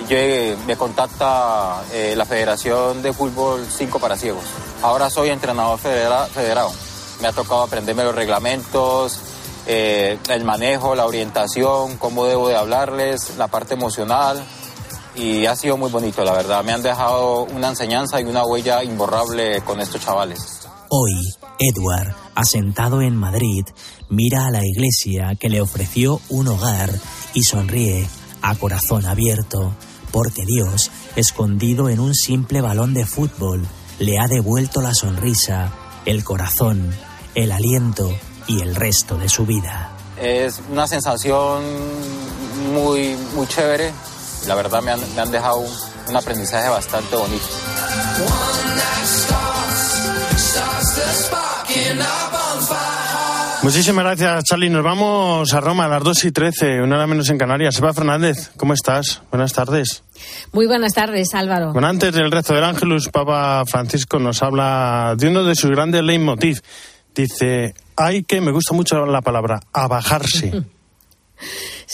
Yo, 0.10 0.18
me 0.66 0.76
contacta 0.76 1.84
eh, 1.94 2.16
la 2.18 2.26
Federación 2.26 3.02
de 3.02 3.14
Fútbol 3.14 3.66
5 3.70 4.00
para 4.00 4.18
Ciegos. 4.18 4.44
Ahora 4.82 5.10
soy 5.10 5.30
entrenador 5.30 5.78
federado. 5.80 6.72
Me 7.22 7.28
ha 7.28 7.32
tocado 7.32 7.62
aprenderme 7.62 8.04
los 8.04 8.16
reglamentos, 8.16 9.20
eh, 9.68 10.18
el 10.30 10.44
manejo, 10.44 10.96
la 10.96 11.06
orientación, 11.06 11.98
cómo 11.98 12.26
debo 12.26 12.48
de 12.48 12.56
hablarles, 12.56 13.38
la 13.38 13.48
parte 13.48 13.76
emocional. 13.76 14.44
Y 15.14 15.46
ha 15.46 15.56
sido 15.56 15.78
muy 15.78 15.92
bonito, 15.92 16.24
la 16.24 16.32
verdad. 16.32 16.64
Me 16.64 16.72
han 16.72 16.82
dejado 16.82 17.44
una 17.44 17.70
enseñanza 17.70 18.20
y 18.22 18.24
una 18.24 18.46
huella 18.46 18.84
imborrable 18.84 19.62
con 19.62 19.80
estos 19.80 20.02
chavales. 20.02 20.68
Hoy, 20.90 21.14
Edward, 21.60 22.16
asentado 22.36 23.02
en 23.02 23.16
Madrid, 23.16 23.66
mira 24.10 24.46
a 24.46 24.52
la 24.52 24.66
iglesia 24.66 25.36
que 25.40 25.50
le 25.50 25.62
ofreció 25.62 26.22
un 26.30 26.48
hogar 26.48 26.92
y 27.34 27.44
sonríe 27.44 28.08
a 28.42 28.56
corazón 28.56 29.06
abierto, 29.06 29.74
porque 30.12 30.46
Dios, 30.46 30.92
escondido 31.16 31.90
en 31.90 32.00
un 32.00 32.14
simple 32.14 32.62
balón 32.62 32.94
de 32.94 33.06
fútbol, 33.06 33.66
le 34.00 34.20
ha 34.20 34.28
devuelto 34.28 34.82
la 34.82 34.94
sonrisa, 34.94 35.72
el 36.06 36.24
corazón, 36.24 36.92
el 37.36 37.52
aliento 37.52 38.12
y 38.48 38.62
el 38.62 38.76
resto 38.76 39.18
de 39.18 39.30
su 39.30 39.46
vida. 39.46 39.92
Es 40.20 40.62
una 40.70 40.88
sensación 40.88 41.64
muy, 42.74 43.16
muy 43.36 43.48
chévere. 43.48 43.92
La 44.48 44.56
verdad 44.56 44.82
me 44.82 44.92
han, 44.92 45.00
me 45.16 45.22
han 45.22 45.32
dejado 45.32 45.60
un, 45.60 45.72
un 46.10 46.16
aprendizaje 46.16 46.70
bastante 46.70 47.16
bonito. 47.16 47.46
Muchísimas 53.64 54.04
gracias, 54.04 54.44
Charlie. 54.46 54.72
Nos 54.72 54.84
vamos 54.84 55.54
a 55.54 55.62
Roma 55.62 55.86
a 55.86 55.88
las 55.88 56.04
2 56.04 56.26
y 56.26 56.32
13, 56.32 56.82
una 56.82 56.96
hora 56.96 57.06
menos 57.06 57.30
en 57.30 57.38
Canarias. 57.38 57.78
Eva 57.78 57.94
Fernández, 57.94 58.50
¿cómo 58.58 58.74
estás? 58.74 59.22
Buenas 59.30 59.54
tardes. 59.54 60.04
Muy 60.52 60.66
buenas 60.66 60.94
tardes, 60.94 61.36
Álvaro. 61.36 61.72
Bueno, 61.72 61.88
antes 61.88 62.12
del 62.12 62.32
resto 62.32 62.56
del 62.56 62.64
Ángelus, 62.64 63.10
Papa 63.10 63.64
Francisco 63.68 64.18
nos 64.18 64.42
habla 64.42 65.14
de 65.16 65.28
uno 65.28 65.44
de 65.44 65.56
sus 65.56 65.70
grandes 65.70 66.02
leitmotiv. 66.02 66.62
Dice, 67.14 67.76
hay 67.96 68.24
que, 68.24 68.42
me 68.42 68.52
gusta 68.52 68.74
mucho 68.74 69.06
la 69.06 69.22
palabra, 69.22 69.60
abajarse. 69.72 70.64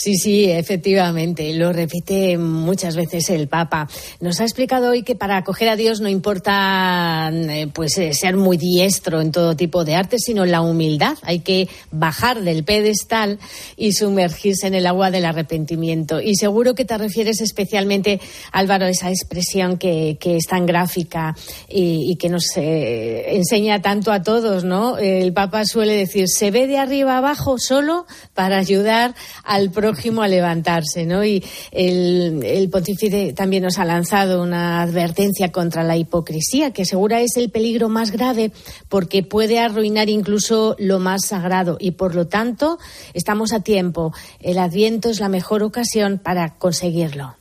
Sí, 0.00 0.14
sí, 0.14 0.48
efectivamente. 0.48 1.52
Lo 1.54 1.72
repite 1.72 2.38
muchas 2.38 2.94
veces 2.94 3.30
el 3.30 3.48
Papa. 3.48 3.88
Nos 4.20 4.38
ha 4.38 4.44
explicado 4.44 4.90
hoy 4.90 5.02
que 5.02 5.16
para 5.16 5.38
acoger 5.38 5.68
a 5.68 5.74
Dios 5.74 6.00
no 6.00 6.08
importa 6.08 7.32
eh, 7.32 7.66
pues 7.74 7.98
eh, 7.98 8.14
ser 8.14 8.36
muy 8.36 8.56
diestro 8.56 9.20
en 9.20 9.32
todo 9.32 9.56
tipo 9.56 9.84
de 9.84 9.96
arte, 9.96 10.20
sino 10.20 10.46
la 10.46 10.60
humildad. 10.60 11.18
Hay 11.22 11.40
que 11.40 11.68
bajar 11.90 12.42
del 12.42 12.62
pedestal 12.62 13.40
y 13.76 13.92
sumergirse 13.92 14.68
en 14.68 14.76
el 14.76 14.86
agua 14.86 15.10
del 15.10 15.24
arrepentimiento. 15.24 16.20
Y 16.20 16.36
seguro 16.36 16.76
que 16.76 16.84
te 16.84 16.96
refieres 16.96 17.40
especialmente, 17.40 18.20
Álvaro, 18.52 18.84
a 18.84 18.90
esa 18.90 19.10
expresión 19.10 19.78
que, 19.78 20.16
es 20.22 20.46
tan 20.46 20.64
gráfica 20.64 21.34
y, 21.68 22.14
que 22.16 22.28
nos 22.28 22.44
eh, 22.56 23.34
enseña 23.34 23.82
tanto 23.82 24.12
a 24.12 24.22
todos, 24.22 24.62
¿no? 24.62 24.96
El 24.96 25.32
Papa 25.32 25.64
suele 25.64 25.94
decir, 25.94 26.28
se 26.28 26.52
ve 26.52 26.68
de 26.68 26.78
arriba 26.78 27.18
abajo 27.18 27.58
solo 27.58 28.06
para 28.34 28.58
ayudar 28.58 29.16
al 29.42 29.72
prójimo 29.72 29.87
a 30.22 30.28
levantarse, 30.28 31.06
¿no? 31.06 31.24
Y 31.24 31.42
el, 31.70 32.42
el 32.44 32.70
pontífice 32.70 33.32
también 33.32 33.62
nos 33.62 33.78
ha 33.78 33.84
lanzado 33.84 34.42
una 34.42 34.82
advertencia 34.82 35.52
contra 35.52 35.84
la 35.84 35.96
hipocresía, 35.96 36.72
que 36.72 36.84
segura 36.84 37.20
es 37.20 37.36
el 37.36 37.50
peligro 37.50 37.88
más 37.88 38.10
grave 38.10 38.52
porque 38.88 39.22
puede 39.22 39.58
arruinar 39.58 40.08
incluso 40.08 40.76
lo 40.78 40.98
más 40.98 41.26
sagrado 41.26 41.76
y 41.80 41.92
por 41.92 42.14
lo 42.14 42.26
tanto 42.26 42.78
estamos 43.14 43.52
a 43.52 43.60
tiempo. 43.60 44.12
El 44.40 44.58
Adviento 44.58 45.10
es 45.10 45.20
la 45.20 45.28
mejor 45.28 45.62
ocasión 45.62 46.18
para 46.18 46.54
conseguirlo. 46.56 47.36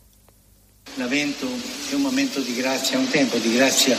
Un 1.94 2.02
momento 2.02 2.42
de 2.42 2.54
gracia, 2.54 3.00
un 3.00 3.08
tiempo 3.08 3.38
de 3.40 3.56
gracia 3.56 3.98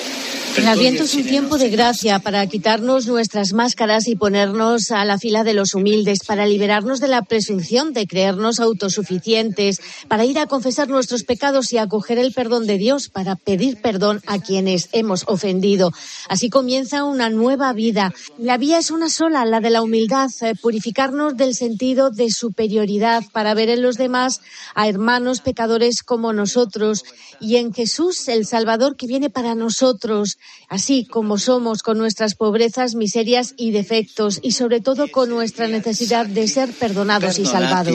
el 0.57 0.67
Adviento 0.67 1.03
es 1.03 1.15
un 1.15 1.25
tiempo 1.25 1.59
de 1.59 1.69
gracia 1.71 2.19
para 2.19 2.47
quitarnos 2.47 3.07
nuestras 3.07 3.53
máscaras 3.53 4.09
y 4.09 4.17
ponernos 4.17 4.91
a 4.91 5.05
la 5.05 5.19
fila 5.19 5.45
de 5.45 5.55
los 5.55 5.75
humildes, 5.75 6.21
para 6.27 6.47
liberarnos 6.47 7.01
de 7.01 7.09
la 7.09 7.23
presunción 7.23 7.93
de 7.93 8.07
creernos 8.07 8.61
autosuficientes, 8.61 9.81
para 10.09 10.25
ir 10.25 10.39
a 10.39 10.47
confesar 10.47 10.89
nuestros 10.89 11.25
pecados 11.25 11.73
y 11.73 11.79
acoger 11.79 12.19
el 12.19 12.33
perdón 12.33 12.67
de 12.67 12.79
Dios, 12.79 13.09
para 13.09 13.37
pedir 13.37 13.81
perdón 13.81 14.23
a 14.27 14.41
quienes 14.41 14.89
hemos 14.93 15.25
ofendido. 15.27 15.93
Así 16.29 16.51
comienza 16.51 17.05
una 17.05 17.31
nueva 17.31 17.73
vida. 17.73 18.15
La 18.39 18.57
vía 18.59 18.79
es 18.79 18.91
una 18.91 19.11
sola, 19.11 19.45
la 19.45 19.61
de 19.61 19.71
la 19.71 19.83
humildad, 19.83 20.31
eh, 20.41 20.55
purificarnos 20.61 21.37
del 21.37 21.55
sentido 21.55 22.11
de 22.11 22.31
superioridad 22.31 23.25
para 23.33 23.55
ver 23.55 23.69
en 23.69 23.83
los 23.83 23.97
demás 23.97 24.41
a 24.75 24.89
hermanos 24.89 25.41
pecadores 25.41 26.03
como 26.03 26.33
nosotros 26.33 27.05
y 27.41 27.57
en 27.57 27.73
Jesús, 27.73 28.29
el 28.29 28.47
Salvador 28.47 28.97
que 28.97 29.07
viene 29.07 29.31
para 29.31 29.55
nosotros 29.55 30.38
así 30.69 31.07
como 31.07 31.39
somos, 31.39 31.83
con 31.83 31.99
nuestras 31.99 32.35
pobrezas, 32.35 32.95
miserias 32.95 33.55
y 33.57 33.71
defectos, 33.71 34.41
y 34.43 34.53
sobre 34.53 34.81
todo 34.81 35.09
con 35.09 35.31
nuestra 35.31 35.69
necesidad 35.69 36.27
de 36.27 36.49
ser 36.49 36.71
perdonados 36.71 37.39
y 37.39 37.47
salvados. 37.47 37.95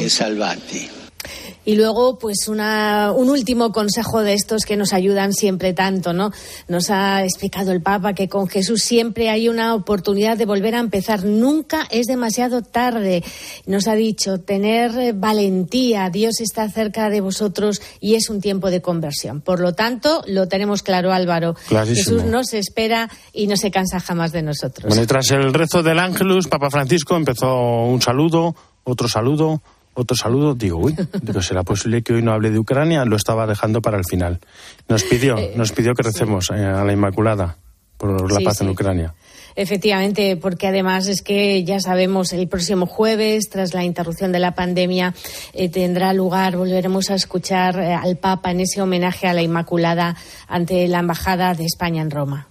Y 1.66 1.76
luego, 1.76 2.18
pues 2.20 2.48
una, 2.48 3.12
un 3.16 3.30
último 3.30 3.72
consejo 3.72 4.22
de 4.22 4.34
estos 4.34 4.66
que 4.66 4.76
nos 4.76 4.94
ayudan 4.94 5.34
siempre 5.34 5.74
tanto, 5.74 6.14
¿no? 6.14 6.32
Nos 6.68 6.90
ha 6.90 7.24
explicado 7.24 7.72
el 7.72 7.82
Papa 7.82 8.14
que 8.14 8.28
con 8.28 8.48
Jesús 8.48 8.82
siempre 8.82 9.30
hay 9.30 9.48
una 9.48 9.74
oportunidad 9.74 10.38
de 10.38 10.46
volver 10.46 10.76
a 10.76 10.80
empezar. 10.80 11.24
Nunca 11.24 11.88
es 11.90 12.08
demasiado 12.08 12.62
tarde. 12.62 13.24
Nos 13.66 13.88
ha 13.88 13.96
dicho 13.96 14.40
tener 14.40 14.92
eh, 14.98 15.14
valentía. 15.14 16.10
Dios 16.10 16.42
está 16.42 16.70
cerca 16.70 17.10
de 17.10 17.22
vosotros 17.22 17.82
y 18.00 18.16
es 18.16 18.30
un 18.30 18.42
tiempo 18.42 18.70
de 18.70 18.82
conversión. 18.82 19.42
Por 19.42 19.60
lo 19.60 19.74
tanto, 19.74 20.24
lo 20.28 20.48
tenemos 20.48 20.84
claro, 20.84 21.14
Álvaro. 21.14 21.56
Jesús 21.86 22.24
nos 22.26 22.54
espera 22.54 23.10
y 23.32 23.48
no 23.48 23.56
se 23.56 23.72
cansa 23.72 24.00
jamás 24.00 24.32
de 24.32 24.42
nosotros. 24.42 24.90
Bueno, 24.90 25.04
y 25.04 25.08
tras 25.08 25.32
el 25.32 25.54
rezo 25.54 25.82
del 25.82 26.00
Ángelus, 26.00 26.48
Papa 26.48 26.70
Francisco 26.70 27.16
empezó 27.16 27.84
un 27.86 28.02
saludo, 28.02 28.56
otro 28.84 29.08
saludo 29.08 29.62
otro 29.94 30.16
saludo, 30.16 30.56
digo, 30.56 30.78
uy, 30.78 30.96
digo, 31.22 31.42
será 31.42 31.64
posible 31.64 32.02
que 32.02 32.14
hoy 32.14 32.22
no 32.22 32.32
hable 32.32 32.52
de 32.52 32.60
Ucrania, 32.60 33.06
lo 33.06 33.16
estaba 33.16 33.48
dejando 33.48 33.82
para 33.82 33.98
el 33.98 34.06
final. 34.06 34.40
Nos 34.88 35.04
pidió, 35.04 35.38
eh, 35.38 35.54
nos 35.56 35.72
pidió 35.72 35.94
que 35.94 36.04
recemos 36.04 36.50
eh, 36.52 36.66
a 36.66 36.84
la 36.84 36.94
Inmaculada 36.94 37.58
por 37.98 38.32
la 38.32 38.40
paz 38.42 38.62
en 38.62 38.70
Ucrania. 38.70 39.14
Efectivamente, 39.56 40.36
porque 40.36 40.68
además 40.68 41.08
es 41.08 41.22
que 41.22 41.64
ya 41.64 41.80
sabemos, 41.80 42.34
el 42.34 42.48
próximo 42.48 42.86
jueves, 42.88 43.50
tras 43.50 43.74
la 43.74 43.84
interrupción 43.84 44.32
de 44.32 44.40
la 44.40 44.56
pandemia, 44.56 45.14
eh, 45.54 45.70
tendrá 45.70 46.12
lugar, 46.12 46.58
volveremos 46.58 47.12
a 47.12 47.16
escuchar 47.16 47.80
al 47.80 48.18
Papa 48.18 48.52
en 48.52 48.62
ese 48.62 48.82
homenaje 48.82 49.28
a 49.28 49.34
la 49.34 49.44
Inmaculada 49.44 50.18
ante 50.48 50.88
la 50.88 51.00
Embajada 51.00 51.54
de 51.54 51.66
España 51.66 52.02
en 52.02 52.12
Roma. 52.12 52.48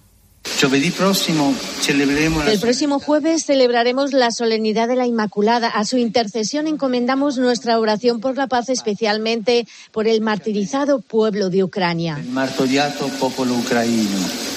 El 2.47 2.59
próximo 2.59 2.99
jueves 2.99 3.45
celebraremos 3.45 4.13
la 4.13 4.31
solemnidad 4.31 4.87
de 4.87 4.95
la 4.95 5.05
Inmaculada. 5.05 5.69
A 5.69 5.85
su 5.85 5.97
intercesión 5.97 6.67
encomendamos 6.67 7.37
nuestra 7.37 7.79
oración 7.79 8.19
por 8.19 8.37
la 8.37 8.47
paz, 8.47 8.69
especialmente 8.69 9.67
por 9.91 10.07
el 10.07 10.21
martirizado 10.21 10.99
pueblo 10.99 11.49
de 11.49 11.63
Ucrania. 11.63 12.17
El 12.19 12.29
pueblo 13.35 13.55
ucraniano. 13.55 14.52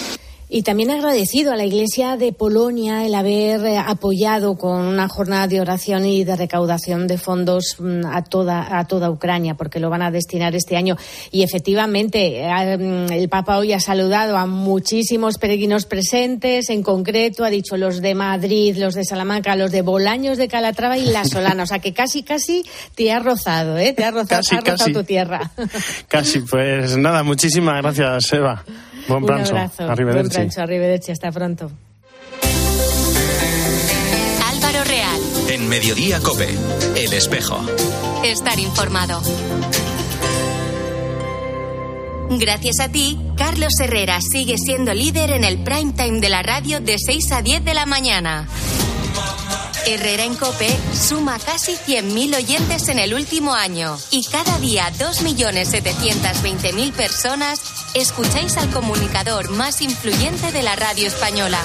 Y 0.49 0.62
también 0.62 0.93
agradecido 0.93 1.53
a 1.53 1.57
la 1.57 1.65
Iglesia 1.65 2.17
de 2.17 2.33
Polonia 2.33 3.05
el 3.05 3.17
haber 3.17 3.67
eh, 3.67 3.79
apoyado 3.79 4.57
con 4.57 4.81
una 4.81 5.09
jornada 5.09 5.49
de 5.49 5.61
oración 5.61 6.07
y 6.07 6.23
de 6.23 6.37
recaudación 6.37 7.09
de 7.09 7.19
fondos 7.19 7.76
mm, 7.81 8.07
a 8.07 8.23
toda, 8.23 8.79
a 8.79 8.87
toda 8.87 9.11
Ucrania, 9.11 9.55
porque 9.55 9.81
lo 9.81 9.91
van 9.91 10.03
a 10.03 10.12
destinar 10.12 10.55
este 10.55 10.76
año. 10.76 10.97
Y 11.33 11.43
efectivamente, 11.43 12.47
mm, 12.47 13.12
el 13.12 13.29
Papa 13.29 13.59
hoy 13.59 13.73
ha 13.73 13.81
saludado 13.81 14.37
a 14.37 14.47
muchísimos 14.47 15.37
peregrinos 15.38 15.85
presentes, 15.85 16.71
en 16.71 16.85
concreto 16.85 17.43
ha 17.43 17.50
dicho 17.50 17.76
los 17.76 18.00
de 18.00 18.15
Madrid, 18.15 18.76
los 18.76 18.95
de 18.95 19.05
Salamanca, 19.05 19.57
los 19.57 19.73
de 19.73 19.83
Bolaños 19.83 20.38
de 20.38 20.47
Calatrava 20.47 20.97
y 20.97 21.07
La 21.07 21.25
Solana. 21.25 21.65
O 21.65 21.67
sea 21.67 21.81
que 21.81 21.93
casi, 21.93 22.23
casi 22.23 22.65
te 22.95 23.11
ha 23.11 23.19
rozado, 23.19 23.79
¿eh? 23.79 23.95
Te 23.95 24.05
ha 24.05 24.12
rozado, 24.12 24.43
ha 24.53 24.61
rozado 24.61 24.93
tu 24.93 25.03
tierra. 25.03 25.50
Casi, 26.07 26.38
pues 26.38 26.97
nada, 26.97 27.25
muchísimas 27.25 27.83
gracias, 27.83 28.33
Eva. 28.33 28.65
Buen 29.09 29.25
Un 29.25 29.31
abrazo. 29.31 29.87
Buen 29.87 30.29
pranzo, 30.29 30.63
arrivederci. 30.63 31.13
Hasta 31.13 31.31
pronto. 31.31 31.71
Álvaro 34.45 34.85
Real. 34.85 35.21
En 35.49 35.69
Mediodía 35.69 36.21
Cope. 36.21 36.49
El 36.97 37.13
espejo. 37.13 37.61
Estar 38.25 38.59
informado. 38.59 39.21
Gracias 42.29 42.81
a 42.81 42.89
ti, 42.91 43.19
Carlos 43.37 43.73
Herrera 43.81 44.19
sigue 44.21 44.59
siendo 44.59 44.93
líder 44.93 45.31
en 45.31 45.45
el 45.45 45.59
prime 45.59 45.93
time 45.93 46.21
de 46.21 46.29
la 46.29 46.43
radio 46.43 46.81
de 46.81 46.97
6 46.99 47.33
a 47.33 47.43
10 47.43 47.65
de 47.65 47.75
la 47.75 47.87
mañana. 47.87 48.49
Herrera 49.87 50.25
en 50.25 50.35
Cope 50.35 50.69
suma 50.93 51.38
casi 51.38 51.76
100.000 51.76 52.37
oyentes 52.37 52.88
en 52.88 52.99
el 52.99 53.14
último 53.14 53.55
año 53.55 53.97
y 54.11 54.25
cada 54.25 54.59
día 54.59 54.93
2.720.000 54.99 56.93
personas 56.93 57.61
escucháis 57.95 58.57
al 58.57 58.69
comunicador 58.71 59.50
más 59.50 59.81
influyente 59.81 60.50
de 60.50 60.62
la 60.62 60.75
radio 60.75 61.07
española. 61.07 61.61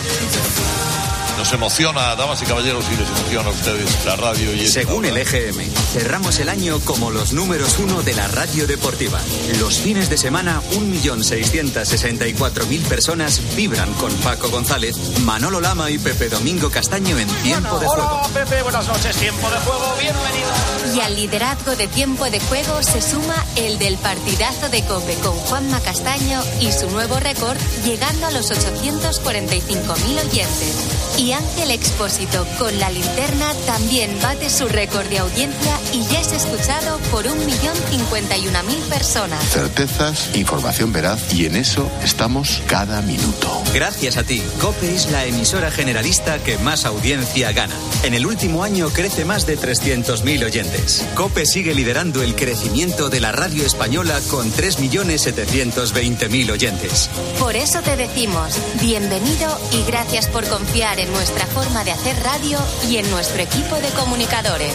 Nos 1.41 1.53
emociona, 1.53 2.15
damas 2.15 2.39
y 2.43 2.45
caballeros, 2.45 2.85
y 2.91 2.97
les 2.97 3.09
emociona 3.09 3.49
a 3.49 3.51
ustedes 3.51 4.05
la 4.05 4.15
radio. 4.15 4.53
Y 4.53 4.67
Según 4.67 5.05
el 5.05 5.17
EGM, 5.17 5.71
cerramos 5.91 6.37
el 6.37 6.49
año 6.49 6.79
como 6.81 7.09
los 7.09 7.33
números 7.33 7.79
uno 7.79 8.03
de 8.03 8.13
la 8.13 8.27
radio 8.27 8.67
deportiva. 8.67 9.19
Los 9.59 9.79
fines 9.79 10.07
de 10.11 10.19
semana, 10.19 10.61
1.664.000 10.73 12.83
personas 12.83 13.41
vibran 13.55 13.91
con 13.95 14.13
Paco 14.17 14.51
González, 14.51 14.95
Manolo 15.21 15.61
Lama 15.61 15.89
y 15.89 15.97
Pepe 15.97 16.29
Domingo 16.29 16.69
Castaño 16.69 17.17
en 17.17 17.27
Tiempo 17.41 17.79
de 17.79 17.87
Juego. 17.87 18.21
Hola, 18.21 18.29
Pepe, 18.35 18.61
buenas 18.61 18.87
noches, 18.87 19.15
Tiempo 19.15 19.49
de 19.49 19.57
Juego, 19.57 19.95
bienvenido. 19.99 20.51
Y 20.95 20.99
al 20.99 21.15
liderazgo 21.15 21.75
de 21.75 21.87
Tiempo 21.87 22.29
de 22.29 22.39
Juego 22.39 22.83
se 22.83 23.01
suma 23.01 23.43
el 23.55 23.79
del 23.79 23.97
partidazo 23.97 24.69
de 24.69 24.85
Cope 24.85 25.15
con 25.15 25.33
Juanma 25.33 25.79
Castaño 25.79 26.39
y 26.59 26.71
su 26.71 26.87
nuevo 26.91 27.19
récord, 27.19 27.57
llegando 27.83 28.27
a 28.27 28.31
los 28.31 28.51
845.000 28.51 30.23
oyentes. 30.23 30.90
Y 31.17 31.33
Ángel 31.33 31.71
Expósito 31.71 32.45
con 32.57 32.77
la 32.79 32.89
linterna 32.89 33.53
también 33.65 34.17
bate 34.21 34.49
su 34.49 34.67
récord 34.67 35.07
de 35.07 35.19
audiencia 35.19 35.79
y 35.93 36.03
ya 36.05 36.21
es 36.21 36.31
escuchado 36.31 36.97
por 37.11 37.27
un 37.27 37.45
millón 37.45 37.75
cincuenta 37.89 38.37
y 38.37 38.47
una 38.47 38.63
mil 38.63 38.79
personas. 38.83 39.43
Certezas, 39.49 40.29
información 40.35 40.93
veraz 40.93 41.33
y 41.33 41.45
en 41.45 41.55
eso 41.55 41.89
estamos 42.03 42.61
cada 42.67 43.01
minuto. 43.01 43.61
Gracias 43.73 44.17
a 44.17 44.23
ti, 44.23 44.41
COPE 44.59 44.95
es 44.95 45.11
la 45.11 45.25
emisora 45.25 45.71
generalista 45.71 46.39
que 46.39 46.57
más 46.57 46.85
audiencia 46.85 47.51
gana. 47.51 47.75
En 48.03 48.13
el 48.13 48.25
último 48.25 48.63
año 48.63 48.89
crece 48.89 49.25
más 49.25 49.45
de 49.45 49.57
300.000 49.57 50.45
oyentes. 50.45 51.05
COPE 51.15 51.45
sigue 51.45 51.73
liderando 51.73 52.23
el 52.23 52.35
crecimiento 52.35 53.09
de 53.09 53.19
la 53.19 53.31
radio 53.31 53.65
española 53.65 54.19
con 54.29 54.51
3.720.000 54.51 56.51
oyentes. 56.51 57.09
Por 57.39 57.55
eso 57.55 57.81
te 57.81 57.95
decimos, 57.95 58.55
bienvenido 58.81 59.57
y 59.71 59.83
gracias 59.85 60.27
por 60.27 60.47
confiar 60.47 60.99
en 61.01 61.11
nuestra 61.13 61.47
forma 61.47 61.83
de 61.83 61.91
hacer 61.91 62.15
radio 62.23 62.59
y 62.87 62.97
en 62.97 63.09
nuestro 63.09 63.41
equipo 63.41 63.75
de 63.75 63.89
comunicadores. 63.89 64.73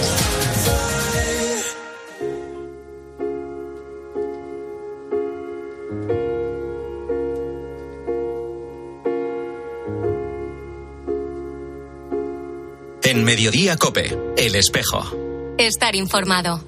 En 13.04 13.22
Mediodía 13.22 13.76
Cope, 13.76 14.18
El 14.36 14.56
Espejo. 14.56 15.04
Estar 15.58 15.94
informado. 15.94 16.60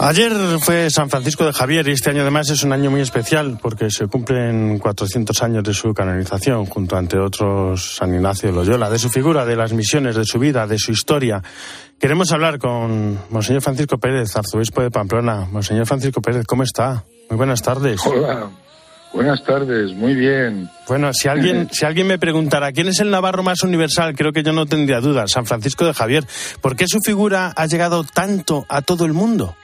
Ayer 0.00 0.32
fue 0.60 0.90
San 0.90 1.10
Francisco 1.10 1.44
de 1.44 1.52
Javier 1.52 1.88
y 1.88 1.90
este 1.90 2.10
año 2.10 2.22
además 2.22 2.48
es 2.50 2.62
un 2.62 2.72
año 2.72 2.88
muy 2.88 3.00
especial 3.00 3.58
porque 3.60 3.90
se 3.90 4.06
cumplen 4.06 4.78
400 4.78 5.42
años 5.42 5.64
de 5.64 5.74
su 5.74 5.92
canonización 5.92 6.66
junto 6.66 6.96
ante 6.96 7.18
otros 7.18 7.96
San 7.96 8.14
Ignacio 8.14 8.48
de 8.48 8.54
Loyola, 8.54 8.90
de 8.90 8.98
su 9.00 9.10
figura, 9.10 9.44
de 9.44 9.56
las 9.56 9.72
misiones, 9.72 10.14
de 10.14 10.24
su 10.24 10.38
vida, 10.38 10.68
de 10.68 10.78
su 10.78 10.92
historia. 10.92 11.42
Queremos 11.98 12.30
hablar 12.30 12.60
con 12.60 13.18
Monseñor 13.30 13.60
Francisco 13.60 13.98
Pérez, 13.98 14.36
arzobispo 14.36 14.82
de 14.82 14.92
Pamplona. 14.92 15.48
Monseñor 15.50 15.86
Francisco 15.86 16.22
Pérez, 16.22 16.46
¿cómo 16.46 16.62
está? 16.62 17.04
Muy 17.28 17.36
buenas 17.36 17.60
tardes. 17.60 18.00
Hola. 18.06 18.50
Buenas 19.12 19.42
tardes, 19.42 19.92
muy 19.94 20.14
bien. 20.14 20.70
Bueno, 20.86 21.12
si 21.12 21.28
alguien, 21.28 21.70
si 21.72 21.86
alguien 21.86 22.06
me 22.06 22.18
preguntara 22.18 22.72
quién 22.72 22.88
es 22.88 23.00
el 23.00 23.10
navarro 23.10 23.42
más 23.42 23.62
universal, 23.62 24.14
creo 24.14 24.32
que 24.32 24.42
yo 24.42 24.52
no 24.52 24.66
tendría 24.66 25.00
dudas, 25.00 25.32
San 25.32 25.46
Francisco 25.46 25.86
de 25.86 25.94
Javier. 25.94 26.24
¿Por 26.60 26.76
qué 26.76 26.86
su 26.86 27.00
figura 27.00 27.52
ha 27.56 27.66
llegado 27.66 28.04
tanto 28.04 28.66
a 28.68 28.82
todo 28.82 29.06
el 29.06 29.14
mundo? 29.14 29.56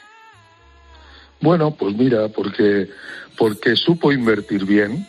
Bueno, 1.44 1.72
pues 1.72 1.94
mira, 1.94 2.28
porque, 2.28 2.88
porque 3.36 3.76
supo 3.76 4.10
invertir 4.10 4.64
bien, 4.64 5.06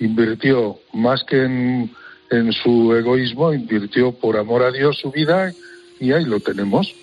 invirtió 0.00 0.78
más 0.94 1.22
que 1.24 1.44
en, 1.44 1.90
en 2.30 2.52
su 2.54 2.94
egoísmo, 2.94 3.52
invirtió 3.52 4.12
por 4.12 4.38
amor 4.38 4.62
a 4.62 4.72
Dios 4.72 4.96
su 4.96 5.10
vida 5.10 5.52
y 6.00 6.12
ahí 6.12 6.24
lo 6.24 6.40
tenemos. 6.40 6.94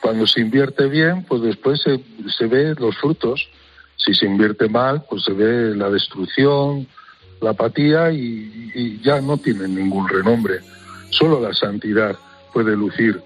Cuando 0.00 0.24
se 0.28 0.40
invierte 0.40 0.86
bien, 0.86 1.24
pues 1.24 1.42
después 1.42 1.82
se, 1.82 2.00
se 2.38 2.46
ve 2.46 2.76
los 2.78 2.96
frutos. 2.96 3.48
Si 3.96 4.14
se 4.14 4.26
invierte 4.26 4.68
mal, 4.68 5.02
pues 5.10 5.24
se 5.24 5.32
ve 5.32 5.74
la 5.74 5.90
destrucción, 5.90 6.86
la 7.40 7.50
apatía 7.50 8.12
y, 8.12 8.70
y 8.72 9.00
ya 9.02 9.20
no 9.20 9.36
tiene 9.36 9.66
ningún 9.66 10.08
renombre. 10.08 10.60
Solo 11.10 11.40
la 11.40 11.52
santidad 11.52 12.16
puede 12.52 12.76
lucir. 12.76 13.20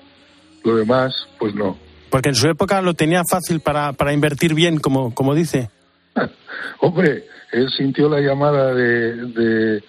Lo 0.65 0.77
demás, 0.77 1.29
pues 1.39 1.55
no. 1.55 1.90
Porque 2.11 2.31
en 2.31 2.35
su 2.35 2.49
época 2.49 2.83
lo 2.83 2.95
tenía 2.95 3.23
fácil 3.25 3.61
para, 3.61 3.93
para 3.93 4.13
invertir 4.13 4.55
bien, 4.55 4.79
como, 4.79 5.15
como 5.15 5.35
dice. 5.35 5.71
Hombre, 6.81 7.27
él 7.53 7.71
sintió 7.71 8.09
la 8.09 8.21
llamada 8.21 8.75
de, 8.75 9.15
de, 9.27 9.85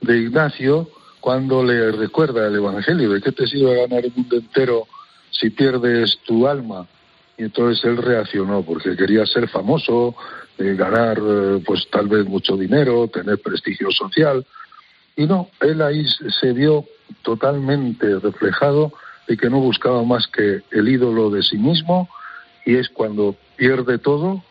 de 0.00 0.18
Ignacio 0.18 0.88
cuando 1.20 1.62
le 1.62 1.92
recuerda 1.92 2.48
el 2.48 2.56
Evangelio, 2.56 3.10
¿de 3.10 3.20
qué 3.20 3.30
te 3.30 3.46
sirve 3.46 3.76
ganar 3.76 4.04
el 4.04 4.12
mundo 4.14 4.36
entero 4.36 4.88
si 5.30 5.50
pierdes 5.50 6.18
tu 6.26 6.48
alma? 6.48 6.86
Y 7.38 7.44
entonces 7.44 7.82
él 7.84 7.96
reaccionó 7.96 8.62
porque 8.62 8.96
quería 8.96 9.24
ser 9.24 9.48
famoso, 9.48 10.16
eh, 10.58 10.74
ganar 10.74 11.18
eh, 11.18 11.62
pues 11.64 11.86
tal 11.90 12.08
vez 12.08 12.26
mucho 12.26 12.56
dinero, 12.56 13.08
tener 13.08 13.40
prestigio 13.40 13.90
social. 13.92 14.44
Y 15.14 15.26
no, 15.26 15.48
él 15.60 15.80
ahí 15.82 16.04
se 16.40 16.52
vio 16.52 16.86
totalmente 17.22 18.18
reflejado 18.18 18.92
de 19.28 19.36
que 19.36 19.48
no 19.48 19.60
buscaba 19.60 20.02
más 20.04 20.26
que 20.26 20.62
el 20.70 20.88
ídolo 20.88 21.30
de 21.30 21.42
sí 21.42 21.56
mismo 21.56 22.08
y 22.64 22.76
es 22.76 22.88
cuando 22.88 23.36
pierde 23.56 23.98
todo 23.98 24.42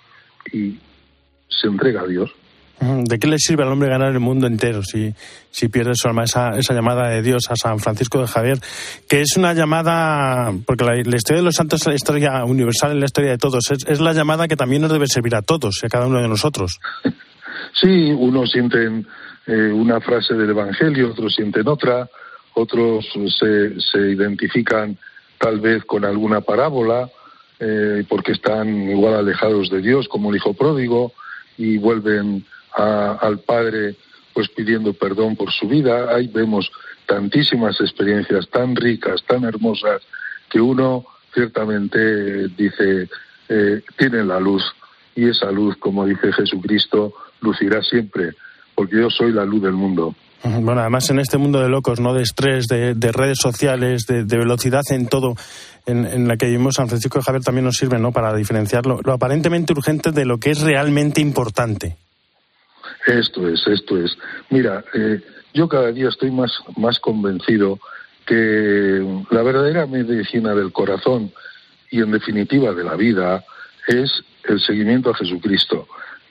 y 0.51 0.79
se 1.47 1.67
entrega 1.67 2.01
a 2.01 2.07
Dios. 2.07 2.31
¿De 2.81 3.19
qué 3.19 3.27
le 3.27 3.37
sirve 3.37 3.61
al 3.61 3.71
hombre 3.71 3.89
ganar 3.89 4.11
el 4.11 4.19
mundo 4.19 4.47
entero 4.47 4.81
si, 4.81 5.13
si 5.51 5.67
pierde 5.67 5.91
su 5.93 6.07
alma? 6.07 6.23
Esa, 6.23 6.57
esa 6.57 6.73
llamada 6.73 7.09
de 7.09 7.21
Dios 7.21 7.43
a 7.51 7.55
San 7.55 7.77
Francisco 7.77 8.19
de 8.19 8.25
Javier, 8.25 8.57
que 9.07 9.21
es 9.21 9.37
una 9.37 9.53
llamada, 9.53 10.51
porque 10.65 10.83
la, 10.83 10.97
historia 10.97 11.41
de 11.41 11.45
los 11.45 11.53
santos 11.53 11.81
es 11.81 11.87
la 11.87 11.93
historia 11.93 12.43
universal, 12.43 12.93
en 12.93 12.99
la 12.99 13.05
historia 13.05 13.29
de 13.29 13.37
todos, 13.37 13.65
es, 13.69 14.01
la 14.01 14.13
llamada 14.13 14.47
que 14.47 14.55
también 14.55 14.81
nos 14.81 14.91
debe 14.91 15.05
servir 15.05 15.35
a 15.35 15.43
todos, 15.43 15.83
a 15.83 15.89
cada 15.89 16.07
uno 16.07 16.21
de 16.21 16.27
nosotros. 16.27 16.79
Sí, 17.73 18.11
unos 18.11 18.51
sienten 18.51 19.07
eh, 19.47 19.71
una 19.71 20.01
frase 20.01 20.33
del 20.33 20.49
Evangelio, 20.49 21.11
otros 21.11 21.33
sienten 21.33 21.67
otra, 21.67 22.09
otros 22.53 23.05
se, 23.39 23.79
se 23.79 23.97
identifican 24.11 24.97
tal 25.37 25.59
vez 25.59 25.83
con 25.85 26.05
alguna 26.05 26.41
parábola, 26.41 27.09
eh, 27.59 28.03
porque 28.07 28.31
están 28.31 28.89
igual 28.89 29.15
alejados 29.15 29.69
de 29.69 29.81
Dios, 29.81 30.07
como 30.07 30.29
el 30.29 30.37
hijo 30.37 30.53
pródigo, 30.53 31.13
y 31.57 31.77
vuelven 31.77 32.45
al 32.73 33.39
Padre 33.39 33.95
pues 34.33 34.49
pidiendo 34.49 34.93
perdón 34.93 35.35
por 35.35 35.51
su 35.51 35.67
vida. 35.67 36.15
Ahí 36.15 36.27
vemos 36.27 36.71
tantísimas 37.05 37.79
experiencias 37.81 38.47
tan 38.49 38.75
ricas, 38.75 39.23
tan 39.27 39.43
hermosas, 39.43 40.01
que 40.49 40.61
uno 40.61 41.05
ciertamente 41.33 42.47
dice, 42.49 43.09
eh, 43.49 43.81
tiene 43.97 44.23
la 44.23 44.39
luz, 44.39 44.63
y 45.15 45.27
esa 45.27 45.51
luz, 45.51 45.75
como 45.77 46.05
dice 46.05 46.31
Jesucristo, 46.31 47.13
lucirá 47.41 47.81
siempre, 47.83 48.31
porque 48.75 48.97
yo 48.97 49.09
soy 49.09 49.33
la 49.33 49.45
luz 49.45 49.61
del 49.61 49.73
mundo. 49.73 50.15
Bueno, 50.43 50.81
además 50.81 51.07
en 51.11 51.19
este 51.19 51.37
mundo 51.37 51.61
de 51.61 51.69
locos, 51.69 51.99
¿no? 51.99 52.13
De 52.13 52.23
estrés, 52.23 52.67
de, 52.67 53.11
redes 53.11 53.37
sociales, 53.39 54.05
de, 54.07 54.23
velocidad 54.23 54.81
en 54.89 55.07
todo, 55.07 55.35
en, 55.85 56.27
la 56.27 56.35
que 56.35 56.47
vivimos, 56.47 56.75
San 56.75 56.87
Francisco 56.87 57.19
de 57.19 57.23
Javier 57.23 57.43
también 57.43 57.65
nos 57.65 57.77
sirve, 57.77 57.99
¿no? 57.99 58.11
Para 58.11 58.33
diferenciar 58.33 58.85
lo, 58.87 58.99
aparentemente 59.13 59.73
urgente 59.73 60.11
de 60.11 60.25
lo 60.25 60.39
que 60.39 60.51
es 60.51 60.61
realmente 60.61 61.21
importante. 61.21 61.95
Esto 63.05 63.47
es, 63.47 63.65
esto 63.67 63.97
es. 63.97 64.17
Mira, 64.49 64.83
eh, 64.95 65.21
yo 65.53 65.67
cada 65.67 65.91
día 65.91 66.09
estoy 66.09 66.31
más, 66.31 66.51
más 66.75 66.99
convencido 66.99 67.79
que 68.25 69.23
la 69.29 69.43
verdadera 69.43 69.85
medicina 69.85 70.55
del 70.55 70.71
corazón 70.71 71.31
y 71.91 72.01
en 72.01 72.11
definitiva 72.11 72.73
de 72.73 72.83
la 72.83 72.95
vida 72.95 73.43
es 73.87 74.23
el 74.45 74.59
seguimiento 74.59 75.11
a 75.11 75.15
Jesucristo. 75.15 75.87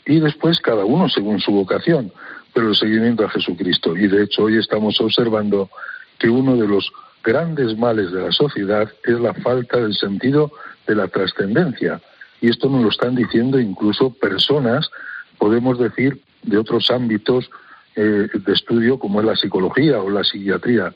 Y 0.06 0.18
después 0.18 0.58
cada 0.58 0.84
uno 0.84 1.08
según 1.08 1.40
su 1.40 1.52
vocación 1.52 2.12
pero 2.52 2.68
el 2.68 2.76
seguimiento 2.76 3.24
a 3.24 3.30
Jesucristo. 3.30 3.96
Y 3.96 4.08
de 4.08 4.24
hecho 4.24 4.44
hoy 4.44 4.58
estamos 4.58 5.00
observando 5.00 5.70
que 6.18 6.28
uno 6.28 6.56
de 6.56 6.66
los 6.66 6.90
grandes 7.22 7.76
males 7.76 8.12
de 8.12 8.22
la 8.22 8.32
sociedad 8.32 8.90
es 9.04 9.20
la 9.20 9.34
falta 9.34 9.78
del 9.78 9.94
sentido 9.94 10.52
de 10.86 10.94
la 10.94 11.08
trascendencia. 11.08 12.00
Y 12.40 12.48
esto 12.48 12.68
nos 12.68 12.82
lo 12.82 12.88
están 12.88 13.14
diciendo 13.14 13.58
incluso 13.58 14.10
personas, 14.10 14.90
podemos 15.38 15.78
decir, 15.78 16.20
de 16.42 16.58
otros 16.58 16.90
ámbitos 16.90 17.50
eh, 17.96 18.28
de 18.32 18.52
estudio 18.52 18.98
como 18.98 19.20
es 19.20 19.26
la 19.26 19.36
psicología 19.36 20.00
o 20.00 20.10
la 20.10 20.24
psiquiatría. 20.24 20.94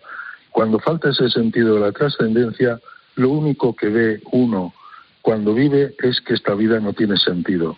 Cuando 0.50 0.78
falta 0.78 1.10
ese 1.10 1.28
sentido 1.28 1.74
de 1.74 1.80
la 1.80 1.92
trascendencia, 1.92 2.80
lo 3.16 3.30
único 3.30 3.74
que 3.74 3.88
ve 3.88 4.20
uno 4.32 4.72
cuando 5.20 5.54
vive 5.54 5.94
es 6.02 6.20
que 6.20 6.34
esta 6.34 6.54
vida 6.54 6.80
no 6.80 6.92
tiene 6.92 7.16
sentido. 7.16 7.76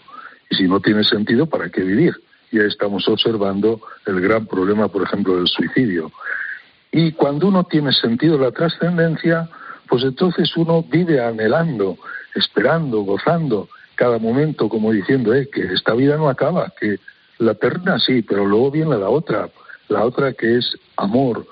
Y 0.50 0.56
si 0.56 0.64
no 0.64 0.80
tiene 0.80 1.04
sentido, 1.04 1.46
¿para 1.46 1.70
qué 1.70 1.82
vivir? 1.82 2.14
Ya 2.50 2.62
estamos 2.62 3.08
observando 3.08 3.80
el 4.06 4.20
gran 4.20 4.46
problema, 4.46 4.88
por 4.88 5.02
ejemplo, 5.02 5.36
del 5.36 5.48
suicidio. 5.48 6.12
Y 6.92 7.12
cuando 7.12 7.48
uno 7.48 7.64
tiene 7.64 7.92
sentido 7.92 8.38
la 8.38 8.52
trascendencia, 8.52 9.48
pues 9.88 10.04
entonces 10.04 10.56
uno 10.56 10.82
vive 10.82 11.22
anhelando, 11.22 11.98
esperando, 12.34 13.00
gozando 13.02 13.68
cada 13.94 14.18
momento, 14.18 14.68
como 14.68 14.92
diciendo 14.92 15.34
eh, 15.34 15.48
que 15.52 15.72
esta 15.72 15.94
vida 15.94 16.16
no 16.16 16.28
acaba, 16.28 16.72
que 16.78 16.98
la 17.38 17.52
eterna 17.52 17.98
sí, 17.98 18.22
pero 18.22 18.46
luego 18.46 18.70
viene 18.70 18.96
la 18.96 19.08
otra, 19.08 19.48
la 19.88 20.04
otra 20.04 20.32
que 20.32 20.58
es 20.58 20.76
amor, 20.96 21.46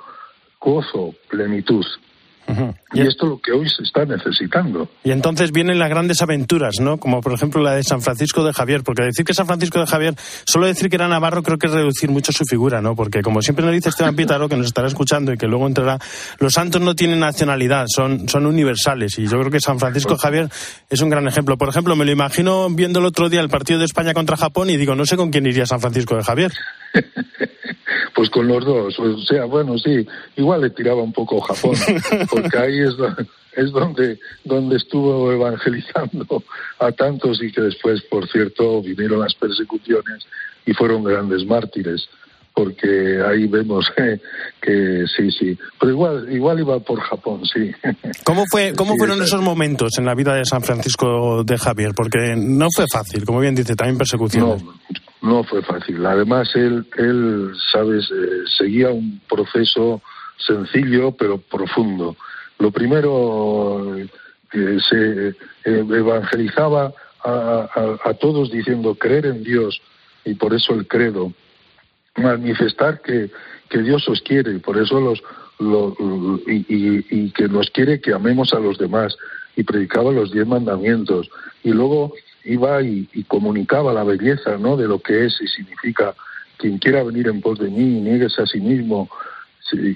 gozo, 0.61 1.15
plenitud. 1.29 1.85
Y 2.93 3.01
esto 3.01 3.25
es 3.25 3.31
lo 3.31 3.41
que 3.41 3.53
hoy 3.53 3.69
se 3.69 3.83
está 3.83 4.05
necesitando. 4.05 4.89
Y 5.03 5.11
entonces 5.11 5.51
vienen 5.51 5.79
las 5.79 5.89
grandes 5.89 6.21
aventuras, 6.23 6.75
¿no? 6.81 6.99
Como 6.99 7.21
por 7.21 7.33
ejemplo 7.33 7.63
la 7.63 7.73
de 7.73 7.83
San 7.83 8.03
Francisco 8.03 8.45
de 8.45 8.53
Javier, 8.53 8.83
porque 8.85 9.03
decir 9.03 9.25
que 9.25 9.35
San 9.35 9.47
Francisco 9.47 9.81
de 9.81 9.87
Javier, 9.87 10.15
solo 10.45 10.67
decir 10.67 10.91
que 10.91 10.97
era 10.97 11.09
navarro 11.09 11.43
creo 11.43 11.59
que 11.59 11.67
es 11.67 11.73
reducir 11.73 12.11
mucho 12.11 12.33
su 12.33 12.45
figura, 12.45 12.81
¿no? 12.81 12.95
Porque 12.95 13.23
como 13.23 13.43
siempre 13.43 13.65
nos 13.65 13.75
dice 13.75 13.89
Esteban 13.89 14.15
Pítaro, 14.15 14.49
que 14.49 14.57
nos 14.57 14.67
estará 14.67 14.87
escuchando 14.87 15.33
y 15.33 15.39
que 15.39 15.47
luego 15.47 15.67
entrará, 15.67 15.99
los 16.39 16.53
santos 16.53 16.81
no 16.81 16.95
tienen 16.95 17.21
nacionalidad, 17.21 17.87
son, 17.89 18.29
son 18.29 18.47
universales. 18.47 19.19
Y 19.19 19.27
yo 19.27 19.39
creo 19.41 19.51
que 19.51 19.61
San 19.61 19.79
Francisco 19.79 20.15
de 20.15 20.21
Javier 20.21 20.49
es 20.91 21.01
un 21.01 21.11
gran 21.11 21.27
ejemplo. 21.27 21.57
Por 21.57 21.69
ejemplo, 21.69 21.97
me 21.97 22.05
lo 22.05 22.13
imagino 22.13 22.69
viendo 22.71 23.01
el 23.01 23.07
otro 23.07 23.29
día 23.29 23.41
el 23.41 23.49
partido 23.49 23.79
de 23.79 23.87
España 23.87 24.15
contra 24.15 24.37
Japón 24.37 24.71
y 24.71 24.77
digo, 24.77 24.95
no 24.95 25.07
sé 25.07 25.17
con 25.17 25.31
quién 25.31 25.47
iría 25.47 25.67
San 25.67 25.81
Francisco 25.81 26.17
de 26.17 26.23
Javier. 26.23 26.53
Pues 28.15 28.31
con 28.31 28.49
los 28.49 28.65
dos, 28.65 28.99
o 28.99 29.19
sea, 29.19 29.45
bueno, 29.45 29.79
sí, 29.79 30.07
igual 30.37 30.63
le 30.63 30.71
tiraba 30.71 31.03
un 31.03 31.13
poco 31.13 31.41
Japón, 31.41 31.75
porque 32.31 32.59
ahí 32.59 32.81
es, 32.81 32.95
es 33.57 33.71
donde, 33.73 34.19
donde 34.45 34.77
estuvo 34.77 35.33
evangelizando 35.33 36.43
a 36.79 36.93
tantos 36.93 37.43
y 37.43 37.53
que 37.53 37.63
después, 37.63 38.03
por 38.03 38.29
cierto, 38.29 38.83
vinieron 38.83 39.21
las 39.21 39.35
persecuciones 39.35 40.27
y 40.67 40.73
fueron 40.73 41.05
grandes 41.05 41.45
mártires, 41.45 42.09
porque 42.55 43.21
ahí 43.27 43.47
vemos 43.47 43.91
que 44.61 45.05
sí, 45.17 45.31
sí, 45.31 45.59
pero 45.79 45.93
igual, 45.93 46.33
igual 46.33 46.61
iba 46.61 46.79
por 46.81 47.01
Japón, 47.01 47.43
sí. 47.45 47.71
¿Cómo, 48.25 48.45
fue, 48.51 48.73
cómo 48.75 48.97
fueron 48.97 49.23
esos 49.23 49.43
momentos 49.43 49.99
en 49.99 50.05
la 50.05 50.15
vida 50.15 50.35
de 50.35 50.45
San 50.45 50.63
Francisco 50.63 51.45
de 51.45 51.59
Javier? 51.59 51.93
Porque 51.95 52.35
no 52.37 52.69
fue 52.75 52.87
fácil, 52.91 53.25
como 53.25 53.41
bien 53.41 53.55
dice, 53.55 53.75
también 53.75 53.99
persecuciones. 53.99 54.63
No, 54.63 54.75
no 55.25 55.43
fue 55.43 55.63
fácil. 55.63 56.05
Además, 56.05 56.55
él, 56.55 56.87
él 56.97 57.53
sabes, 57.73 58.11
eh, 58.11 58.45
seguía 58.59 58.91
un 58.91 59.21
proceso 59.29 60.03
sencillo 60.37 61.13
pero 61.13 61.39
profundo. 61.39 62.17
Lo 62.59 62.71
primero, 62.71 63.97
que 64.51 64.79
se 64.81 65.29
eh, 65.29 65.35
evangelizaba 65.65 66.93
a, 67.25 68.15
todos 68.21 68.51
diciendo 68.51 68.95
creer 68.97 69.25
en 69.27 69.43
Dios 69.43 69.81
y 70.27 70.35
por 70.35 70.53
eso 70.53 70.75
el 70.75 70.87
credo, 70.87 71.33
manifestar 72.17 73.01
que, 73.01 73.31
que 73.71 73.79
Dios 73.79 74.07
os 74.09 74.21
quiere 74.21 74.53
y 74.53 74.59
por 74.59 74.77
eso 74.77 75.01
los, 75.01 75.23
y, 76.47 76.67
y, 76.69 77.31
que 77.31 77.49
nos 77.49 77.71
quiere 77.71 78.01
que 78.01 78.13
amemos 78.13 78.53
a 78.53 78.61
los 78.61 78.77
demás 78.77 79.17
y 79.57 79.63
predicaba 79.63 80.13
los 80.13 80.33
diez 80.33 80.47
mandamientos 80.47 81.31
y 81.63 81.71
luego 81.71 82.13
iba 82.45 82.83
y, 82.83 83.07
comunicaba 83.27 83.93
la 83.93 84.05
belleza 84.05 84.57
¿no? 84.59 84.77
de 84.77 84.87
lo 84.87 85.01
que 85.01 85.27
es 85.27 85.41
y 85.41 85.47
significa 85.49 86.15
quien 86.57 86.79
quiera 86.79 87.03
venir 87.03 87.29
en 87.29 87.41
pos 87.41 87.59
de 87.59 87.71
mí, 87.71 88.01
nieguese 88.01 88.43
a 88.43 88.47
sí 88.47 88.61
mismo 88.61 89.09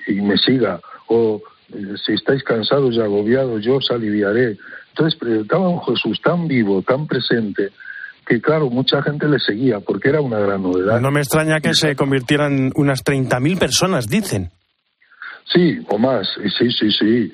y 0.06 0.14
me 0.20 0.36
siga, 0.38 0.80
o 1.06 1.40
eh, 1.72 1.94
si 2.04 2.14
estáis 2.14 2.42
cansados 2.42 2.94
y 2.94 3.00
agobiados, 3.00 3.62
yo 3.62 3.76
os 3.76 3.90
aliviaré. 3.90 4.56
Entonces 4.90 5.18
presentaba 5.18 5.66
a 5.66 5.68
un 5.68 5.82
Jesús 5.82 6.20
tan 6.22 6.48
vivo, 6.48 6.82
tan 6.82 7.06
presente, 7.06 7.70
que 8.26 8.40
claro, 8.40 8.68
mucha 8.70 9.02
gente 9.02 9.28
le 9.28 9.38
seguía 9.38 9.80
porque 9.80 10.08
era 10.08 10.20
una 10.20 10.38
gran 10.38 10.62
novedad. 10.62 11.00
No 11.00 11.10
me 11.10 11.20
extraña 11.20 11.60
que 11.60 11.74
se 11.74 11.94
convirtieran 11.94 12.72
unas 12.74 13.04
30.000 13.04 13.58
personas, 13.58 14.08
dicen. 14.08 14.50
Sí, 15.44 15.78
o 15.88 15.98
más, 15.98 16.28
sí, 16.58 16.70
sí, 16.70 16.90
sí. 16.90 17.32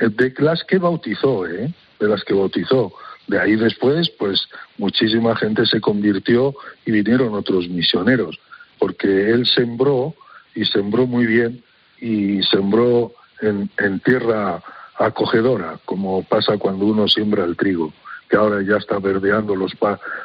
De 0.00 0.34
las 0.38 0.64
que 0.64 0.78
bautizó, 0.78 1.46
¿eh? 1.46 1.72
De 2.00 2.08
las 2.08 2.22
que 2.24 2.34
bautizó. 2.34 2.92
De 3.26 3.40
ahí 3.40 3.56
después, 3.56 4.08
pues 4.10 4.48
muchísima 4.78 5.34
gente 5.36 5.66
se 5.66 5.80
convirtió 5.80 6.54
y 6.84 6.92
vinieron 6.92 7.34
otros 7.34 7.68
misioneros, 7.68 8.38
porque 8.78 9.30
él 9.30 9.46
sembró 9.46 10.14
y 10.54 10.64
sembró 10.64 11.06
muy 11.06 11.26
bien 11.26 11.62
y 12.00 12.42
sembró 12.44 13.12
en, 13.40 13.68
tierra 14.00 14.62
acogedora, 14.98 15.78
como 15.84 16.22
pasa 16.22 16.56
cuando 16.56 16.86
uno 16.86 17.08
siembra 17.08 17.44
el 17.44 17.56
trigo, 17.56 17.92
que 18.28 18.36
ahora 18.36 18.62
ya 18.62 18.76
está 18.76 18.98
verdeando 18.98 19.54
los, 19.56 19.72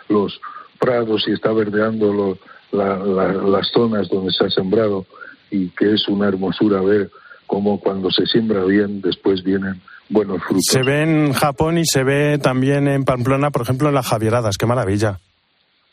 los 0.07 0.39
prados 0.79 1.27
y 1.27 1.31
está 1.31 1.51
verdeando 1.51 2.37
las 2.71 3.67
zonas 3.71 4.09
donde 4.09 4.31
se 4.31 4.45
ha 4.45 4.49
sembrado 4.49 5.05
y 5.49 5.69
que 5.69 5.93
es 5.93 6.07
una 6.07 6.27
hermosura 6.27 6.81
ver 6.81 7.09
cómo 7.47 7.79
cuando 7.79 8.09
se 8.11 8.25
siembra 8.27 8.63
bien 8.63 9.01
después 9.01 9.43
vienen 9.43 9.81
buenos 10.11 10.41
frutos. 10.43 10.65
Se 10.69 10.83
ve 10.83 11.03
en 11.03 11.33
Japón 11.33 11.77
y 11.77 11.85
se 11.85 12.03
ve 12.03 12.37
también 12.37 12.87
en 12.87 13.03
Pamplona, 13.03 13.49
por 13.51 13.63
ejemplo, 13.63 13.89
en 13.89 13.95
las 13.95 14.07
Javieradas. 14.07 14.57
¡Qué 14.57 14.65
maravilla! 14.65 15.19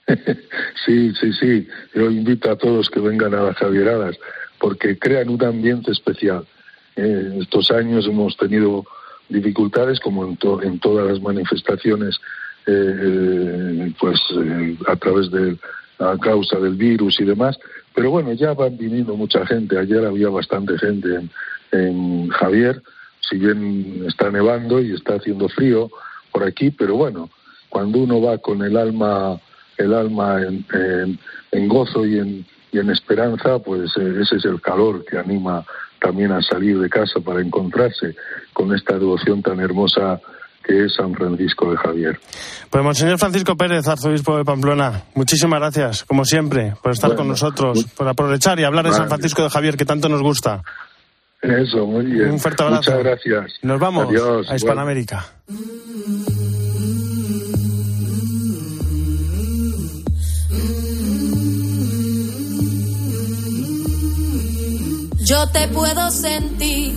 sí, 0.86 1.12
sí, 1.14 1.32
sí. 1.32 1.68
Yo 1.94 2.10
invito 2.10 2.50
a 2.50 2.56
todos 2.56 2.90
que 2.90 3.00
vengan 3.00 3.34
a 3.34 3.42
las 3.42 3.56
Javieradas, 3.56 4.16
porque 4.58 4.98
crean 4.98 5.28
un 5.28 5.42
ambiente 5.44 5.92
especial. 5.92 6.46
Eh, 6.96 7.38
estos 7.40 7.70
años 7.70 8.06
hemos 8.06 8.36
tenido 8.36 8.84
dificultades, 9.28 10.00
como 10.00 10.24
en, 10.24 10.38
en 10.62 10.80
todas 10.80 11.06
las 11.06 11.20
manifestaciones, 11.20 12.18
eh, 12.66 13.92
pues 13.98 14.20
a 14.86 14.96
través 14.96 15.30
de 15.30 15.56
a 15.98 16.16
causa 16.18 16.58
del 16.58 16.74
virus 16.74 17.20
y 17.20 17.24
demás, 17.24 17.58
pero 17.94 18.10
bueno, 18.10 18.32
ya 18.32 18.52
van 18.54 18.76
viniendo 18.76 19.16
mucha 19.16 19.44
gente. 19.46 19.78
Ayer 19.78 20.04
había 20.04 20.28
bastante 20.28 20.78
gente 20.78 21.08
en, 21.14 21.30
en 21.72 22.28
Javier, 22.28 22.82
si 23.20 23.38
bien 23.38 24.04
está 24.06 24.30
nevando 24.30 24.80
y 24.80 24.94
está 24.94 25.14
haciendo 25.14 25.48
frío 25.48 25.90
por 26.32 26.44
aquí, 26.44 26.70
pero 26.70 26.96
bueno, 26.96 27.30
cuando 27.68 27.98
uno 27.98 28.20
va 28.20 28.38
con 28.38 28.62
el 28.62 28.76
alma, 28.76 29.38
el 29.76 29.94
alma 29.94 30.40
en, 30.42 31.18
en, 31.52 31.68
gozo 31.68 32.06
y 32.06 32.18
en, 32.18 32.46
y 32.72 32.78
en 32.78 32.90
esperanza, 32.90 33.58
pues 33.58 33.90
eh, 33.96 34.20
ese 34.22 34.36
es 34.36 34.44
el 34.44 34.60
calor 34.60 35.04
que 35.04 35.18
anima 35.18 35.64
también 36.00 36.32
a 36.32 36.42
salir 36.42 36.78
de 36.78 36.88
casa 36.88 37.20
para 37.20 37.40
encontrarse 37.40 38.14
con 38.52 38.74
esta 38.74 38.94
devoción 38.98 39.42
tan 39.42 39.60
hermosa 39.60 40.20
que 40.64 40.84
es 40.84 40.94
San 40.94 41.14
Francisco 41.14 41.70
de 41.70 41.76
Javier. 41.78 42.20
Pues 42.68 42.84
Monseñor 42.84 43.18
Francisco 43.18 43.56
Pérez, 43.56 43.88
arzobispo 43.88 44.36
de 44.36 44.44
Pamplona, 44.44 45.04
muchísimas 45.14 45.60
gracias, 45.60 46.04
como 46.04 46.24
siempre, 46.24 46.74
por 46.82 46.92
estar 46.92 47.16
con 47.16 47.26
nosotros, 47.26 47.84
por 47.96 48.06
aprovechar 48.06 48.60
y 48.60 48.64
hablar 48.64 48.84
de 48.84 48.92
San 48.92 49.08
Francisco 49.08 49.42
de 49.42 49.50
Javier, 49.50 49.76
que 49.76 49.86
tanto 49.86 50.08
nos 50.08 50.22
gusta. 50.22 50.62
Eso, 51.42 51.86
muy 51.86 52.06
bien. 52.06 52.32
Un 52.32 52.40
fuerte 52.40 52.62
abrazo. 52.62 52.90
Muchas 52.90 53.04
gracias. 53.04 53.52
Nos 53.62 53.78
vamos 53.78 54.08
Adiós. 54.08 54.50
a 54.50 54.56
Hispanoamérica. 54.56 55.24
Yo 65.28 65.46
te 65.50 65.68
puedo 65.68 66.10
sentir, 66.10 66.94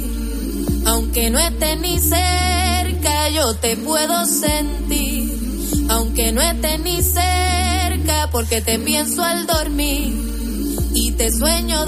aunque 0.86 1.30
no 1.30 1.38
estés 1.38 1.80
ni 1.82 2.00
cerca, 2.00 3.30
yo 3.30 3.54
te 3.56 3.76
puedo 3.76 4.26
sentir, 4.26 5.88
aunque 5.90 6.32
no 6.32 6.42
estés 6.42 6.80
ni 6.80 7.02
cerca, 7.02 8.30
porque 8.32 8.62
te 8.62 8.80
pienso 8.80 9.22
al 9.24 9.46
dormir 9.46 10.16
y 10.94 11.12
te 11.12 11.30
sueño 11.30 11.86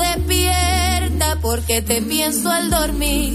despierta, 1.14 1.38
porque 1.42 1.82
te 1.82 2.02
pienso 2.02 2.50
al 2.50 2.70
dormir 2.70 3.34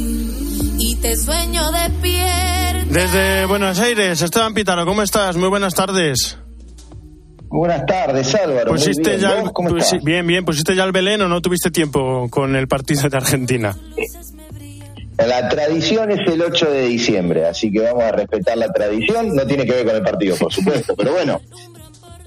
y 0.79 0.97
te 0.97 1.17
sueño 1.17 1.71
despierta. 1.73 2.85
Desde 2.91 3.45
Buenos 3.47 3.79
Aires, 3.81 4.21
Esteban 4.23 4.55
Pitaro, 4.55 4.87
¿cómo 4.87 5.03
estás? 5.03 5.37
Muy 5.37 5.49
buenas 5.49 5.75
tardes. 5.75 6.39
Buenas 7.51 7.87
tardes, 7.87 8.35
Álvaro. 8.35 8.73
¿Pusiste 8.73 9.17
bien. 9.17 9.21
ya, 9.21 9.41
¿Vos 9.41 9.53
cómo 9.53 9.71
pues, 9.71 9.85
estás? 9.85 10.05
bien, 10.05 10.27
bien, 10.27 10.45
¿pusiste 10.45 10.75
ya 10.75 10.85
el 10.85 10.93
Belén 10.93 11.23
o 11.23 11.29
no 11.29 11.41
tuviste 11.41 11.71
tiempo 11.71 12.29
con 12.31 12.55
el 12.57 12.69
partido 12.69 13.09
de 13.09 13.17
Argentina? 13.17 13.75
La 15.19 15.49
tradición 15.49 16.13
es 16.13 16.21
el 16.31 16.41
8 16.41 16.71
de 16.71 16.83
diciembre, 16.83 17.47
así 17.47 17.73
que 17.73 17.81
vamos 17.81 18.05
a 18.05 18.13
respetar 18.13 18.57
la 18.57 18.69
tradición. 18.69 19.35
No 19.35 19.47
tiene 19.47 19.65
que 19.65 19.73
ver 19.73 19.87
con 19.87 19.97
el 19.97 20.03
partido, 20.03 20.37
por 20.37 20.53
supuesto, 20.53 20.95
pero 20.95 21.13
bueno. 21.13 21.41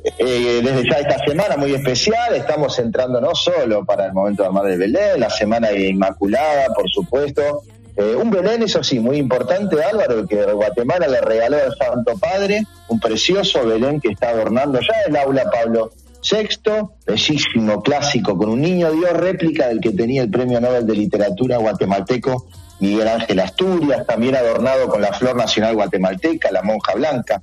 Eh, 0.03 0.61
desde 0.63 0.89
ya 0.89 0.99
esta 0.99 1.19
semana 1.25 1.57
muy 1.57 1.73
especial, 1.73 2.35
estamos 2.35 2.77
entrando 2.79 3.21
no 3.21 3.35
solo 3.35 3.85
para 3.85 4.07
el 4.07 4.13
momento 4.13 4.43
de 4.43 4.47
armar 4.47 4.67
el 4.67 4.79
Belén, 4.79 5.19
la 5.19 5.29
semana 5.29 5.71
Inmaculada, 5.71 6.73
por 6.73 6.89
supuesto. 6.89 7.63
Eh, 7.95 8.15
un 8.15 8.31
Belén, 8.31 8.63
eso 8.63 8.83
sí, 8.83 8.99
muy 8.99 9.17
importante, 9.17 9.83
Álvaro, 9.83 10.25
que 10.25 10.43
Guatemala 10.43 11.07
le 11.07 11.21
regaló 11.21 11.57
al 11.57 11.75
Santo 11.75 12.17
Padre, 12.17 12.63
un 12.87 12.99
precioso 12.99 13.65
Belén 13.65 13.99
que 13.99 14.09
está 14.09 14.29
adornando 14.29 14.79
ya 14.79 14.93
el 15.07 15.15
aula 15.15 15.43
Pablo 15.51 15.91
VI, 16.23 16.87
bellísimo 17.05 17.81
clásico, 17.83 18.37
con 18.37 18.49
un 18.49 18.61
niño 18.61 18.91
Dios 18.91 19.11
réplica 19.13 19.67
del 19.67 19.81
que 19.81 19.91
tenía 19.91 20.21
el 20.23 20.31
Premio 20.31 20.61
Nobel 20.61 20.85
de 20.85 20.93
Literatura 20.93 21.57
guatemalteco 21.57 22.47
Miguel 22.81 23.07
Ángel 23.07 23.39
Asturias, 23.39 24.07
también 24.07 24.35
adornado 24.35 24.87
con 24.87 25.01
la 25.01 25.13
flor 25.13 25.35
nacional 25.35 25.75
guatemalteca, 25.75 26.51
la 26.51 26.63
monja 26.63 26.95
blanca, 26.95 27.39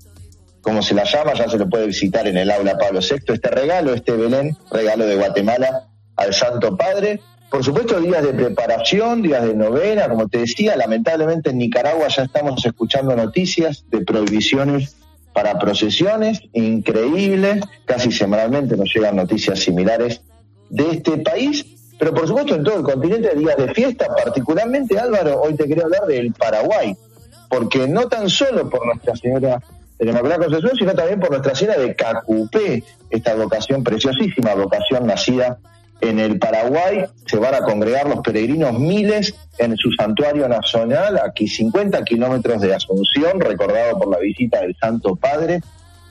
como 0.68 0.82
se 0.82 0.92
la 0.92 1.04
llama, 1.04 1.32
ya 1.32 1.48
se 1.48 1.56
lo 1.56 1.66
puede 1.66 1.86
visitar 1.86 2.28
en 2.28 2.36
el 2.36 2.50
aula 2.50 2.76
Pablo 2.76 3.00
VI. 3.00 3.32
Este 3.32 3.48
regalo, 3.48 3.94
este 3.94 4.12
Belén, 4.12 4.54
regalo 4.70 5.06
de 5.06 5.16
Guatemala 5.16 5.88
al 6.14 6.34
Santo 6.34 6.76
Padre. 6.76 7.20
Por 7.50 7.64
supuesto, 7.64 7.98
días 7.98 8.22
de 8.22 8.34
preparación, 8.34 9.22
días 9.22 9.44
de 9.44 9.54
novena, 9.54 10.10
como 10.10 10.28
te 10.28 10.40
decía, 10.40 10.76
lamentablemente 10.76 11.48
en 11.48 11.56
Nicaragua 11.56 12.08
ya 12.08 12.24
estamos 12.24 12.66
escuchando 12.66 13.16
noticias 13.16 13.86
de 13.88 14.04
prohibiciones 14.04 14.94
para 15.32 15.58
procesiones, 15.58 16.42
increíbles, 16.52 17.64
casi 17.86 18.12
semanalmente 18.12 18.76
nos 18.76 18.94
llegan 18.94 19.16
noticias 19.16 19.60
similares 19.60 20.20
de 20.68 20.90
este 20.90 21.16
país, 21.16 21.64
pero 21.98 22.12
por 22.12 22.28
supuesto 22.28 22.54
en 22.54 22.64
todo 22.64 22.76
el 22.76 22.82
continente 22.82 23.34
días 23.34 23.56
de 23.56 23.72
fiesta, 23.72 24.08
particularmente 24.22 24.98
Álvaro, 24.98 25.40
hoy 25.40 25.54
te 25.54 25.66
quería 25.66 25.84
hablar 25.84 26.04
del 26.06 26.34
Paraguay, 26.34 26.94
porque 27.48 27.88
no 27.88 28.06
tan 28.08 28.28
solo 28.28 28.68
por 28.68 28.84
Nuestra 28.84 29.16
Señora 29.16 29.62
de 29.98 30.04
la 30.04 30.10
Inmaculada 30.12 30.44
Concepción, 30.44 30.76
sino 30.76 30.94
también 30.94 31.20
por 31.20 31.30
Nuestra 31.30 31.54
Señora 31.54 31.78
de 31.78 31.94
Cacupé, 31.94 32.84
esta 33.10 33.34
vocación 33.34 33.82
preciosísima, 33.82 34.54
vocación 34.54 35.06
nacida 35.06 35.58
en 36.00 36.20
el 36.20 36.38
Paraguay, 36.38 37.04
se 37.26 37.38
van 37.38 37.54
a 37.54 37.60
congregar 37.60 38.08
los 38.08 38.20
peregrinos 38.20 38.78
miles 38.78 39.34
en 39.58 39.76
su 39.76 39.90
santuario 39.92 40.48
nacional, 40.48 41.18
aquí 41.18 41.48
50 41.48 42.04
kilómetros 42.04 42.60
de 42.60 42.74
Asunción, 42.74 43.40
recordado 43.40 43.98
por 43.98 44.08
la 44.08 44.18
visita 44.18 44.60
del 44.60 44.76
Santo 44.76 45.16
Padre, 45.16 45.60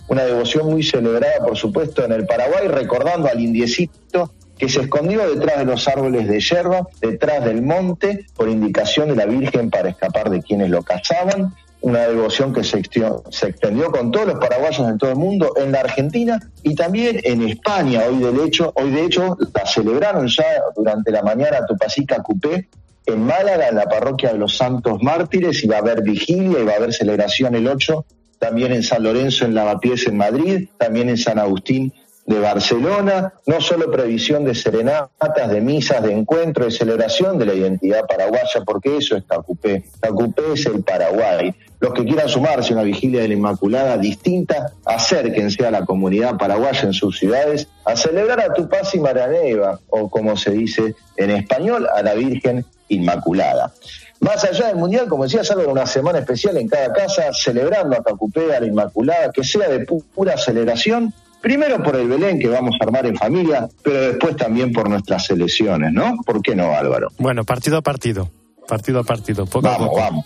una 0.10 0.24
devoción 0.24 0.68
muy 0.68 0.84
celebrada, 0.84 1.46
por 1.46 1.58
supuesto, 1.58 2.04
en 2.04 2.12
el 2.12 2.26
Paraguay, 2.26 2.68
recordando 2.68 3.30
al 3.30 3.40
indiecito 3.40 4.34
que 4.58 4.70
se 4.70 4.82
escondió 4.82 5.30
detrás 5.30 5.60
de 5.60 5.66
los 5.66 5.88
árboles 5.88 6.28
de 6.28 6.40
yerba, 6.40 6.88
detrás 7.00 7.46
del 7.46 7.62
monte, 7.62 8.26
por 8.36 8.50
indicación 8.50 9.10
de 9.10 9.16
la 9.16 9.26
Virgen 9.26 9.70
para 9.70 9.90
escapar 9.90 10.30
de 10.30 10.42
quienes 10.42 10.70
lo 10.70 10.82
cazaban. 10.84 11.54
Una 11.82 12.08
devoción 12.08 12.54
que 12.54 12.64
se 12.64 12.80
extendió, 12.80 13.92
con 13.92 14.12
todos 14.12 14.28
los 14.28 14.40
paraguayos 14.40 14.88
en 14.90 14.98
todo 14.98 15.12
el 15.12 15.16
mundo, 15.16 15.54
en 15.58 15.72
la 15.72 15.82
Argentina 15.82 16.40
y 16.64 16.76
también 16.76 17.20
en 17.24 17.48
España. 17.48 18.02
Hoy, 18.10 18.18
de 18.20 18.44
hecho, 18.44 18.74
hoy 18.76 18.92
de 18.92 19.04
hecho 19.04 19.38
la 19.54 19.66
celebraron 19.66 20.28
ya 20.28 20.46
durante 20.76 21.12
la 21.12 21.22
mañana 21.22 21.66
Tupacica 21.68 22.22
Cupé 22.24 22.68
en 23.06 23.24
Málaga, 23.24 23.70
en 23.70 23.76
la 23.76 23.86
parroquia 23.86 24.34
de 24.34 24.40
los 24.40 24.58
Santos 24.58 25.02
Mártires, 25.02 25.64
y 25.64 25.68
va 25.68 25.78
a 25.78 25.80
haber 25.80 26.02
vigilia 26.02 26.60
y 26.60 26.66
va 26.66 26.74
a 26.74 26.76
haber 26.76 26.94
celebración 26.94 27.56
el 27.56 27.68
8, 27.68 28.06
también 28.40 28.74
en 28.74 28.84
San 28.84 29.04
Lorenzo, 29.04 29.46
en 29.46 29.56
Lavapiés, 29.56 30.08
en 30.08 30.18
Madrid, 30.18 30.68
también 30.78 31.10
en 31.10 31.18
San 31.18 31.40
Agustín 31.40 31.94
de 32.28 32.40
Barcelona, 32.40 33.34
no 33.46 33.62
solo 33.62 33.90
previsión 33.90 34.44
de 34.44 34.54
serenatas, 34.54 35.50
de 35.50 35.62
misas, 35.62 36.04
de 36.04 36.12
encuentro, 36.12 36.66
de 36.66 36.72
celebración 36.72 37.40
de 37.40 37.46
la 37.46 37.54
identidad 37.54 38.06
paraguaya, 38.06 38.62
porque 38.66 38.98
eso 38.98 39.16
es 39.16 39.26
Tacupé. 39.26 39.86
Tacupé 40.02 40.44
es 40.54 40.66
el 40.66 40.84
Paraguay. 40.84 41.56
Los 41.80 41.94
que 41.94 42.04
quieran 42.04 42.28
sumarse 42.28 42.74
a 42.74 42.76
una 42.76 42.84
vigilia 42.84 43.22
de 43.22 43.30
la 43.30 43.34
Inmaculada 43.36 43.98
distinta, 43.98 44.74
acérquense 44.84 45.66
a 45.66 45.72
la 45.72 45.86
comunidad 45.86 46.38
paraguaya 46.38 46.82
en 46.82 46.94
sus 46.94 47.18
ciudades 47.18 47.70
a 47.86 47.96
celebrar 47.96 48.42
a 48.42 48.54
Tupaz 48.54 48.94
y 48.94 49.00
Maraneva, 49.00 49.80
o 49.90 50.10
como 50.10 50.36
se 50.36 50.52
dice 50.52 50.96
en 51.16 51.32
español, 51.32 51.88
a 51.96 52.02
la 52.04 52.14
Virgen 52.14 52.66
Inmaculada. 52.90 53.72
Más 54.20 54.44
allá 54.44 54.68
del 54.68 54.76
Mundial, 54.76 55.08
como 55.08 55.24
decía, 55.24 55.44
salvo 55.46 55.72
una 55.72 55.86
semana 55.86 56.20
especial 56.20 56.58
en 56.58 56.68
cada 56.68 56.92
casa, 56.92 57.32
celebrando 57.32 57.96
a 57.96 58.02
Tacupé, 58.04 58.54
a 58.54 58.60
la 58.60 58.66
Inmaculada, 58.66 59.32
que 59.32 59.44
sea 59.46 59.70
de 59.70 59.86
pu- 59.86 60.04
pura 60.14 60.36
celebración, 60.38 61.14
primero 61.42 61.82
por 61.84 61.96
el 61.96 62.08
Belén 62.08 62.40
que 62.40 62.48
vamos 62.48 62.76
a 62.80 62.84
armar 62.86 63.06
en 63.06 63.16
familia, 63.16 63.68
pero 63.84 64.00
después 64.02 64.36
también 64.36 64.72
por 64.74 64.90
nuestras 64.90 65.26
selecciones, 65.26 65.92
¿no? 65.94 66.18
¿Por 66.26 66.42
qué 66.42 66.56
no, 66.56 66.74
Álvaro? 66.76 67.10
Bueno, 67.18 67.44
partido 67.44 67.78
a 67.78 67.82
partido. 67.82 68.30
Partido 68.68 69.00
a 69.00 69.04
partido. 69.04 69.46
Poco 69.46 69.68
a 69.68 69.72
Vamos, 69.72 69.88
poco. 69.90 70.00
vamos. 70.02 70.26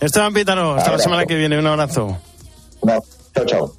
Esteban 0.00 0.32
Pitaro, 0.32 0.74
hasta 0.74 0.92
la 0.92 0.98
semana 0.98 1.26
que 1.26 1.34
viene. 1.36 1.58
Un 1.58 1.66
abrazo. 1.66 2.18
Chao, 3.34 3.44
chao. 3.46 3.72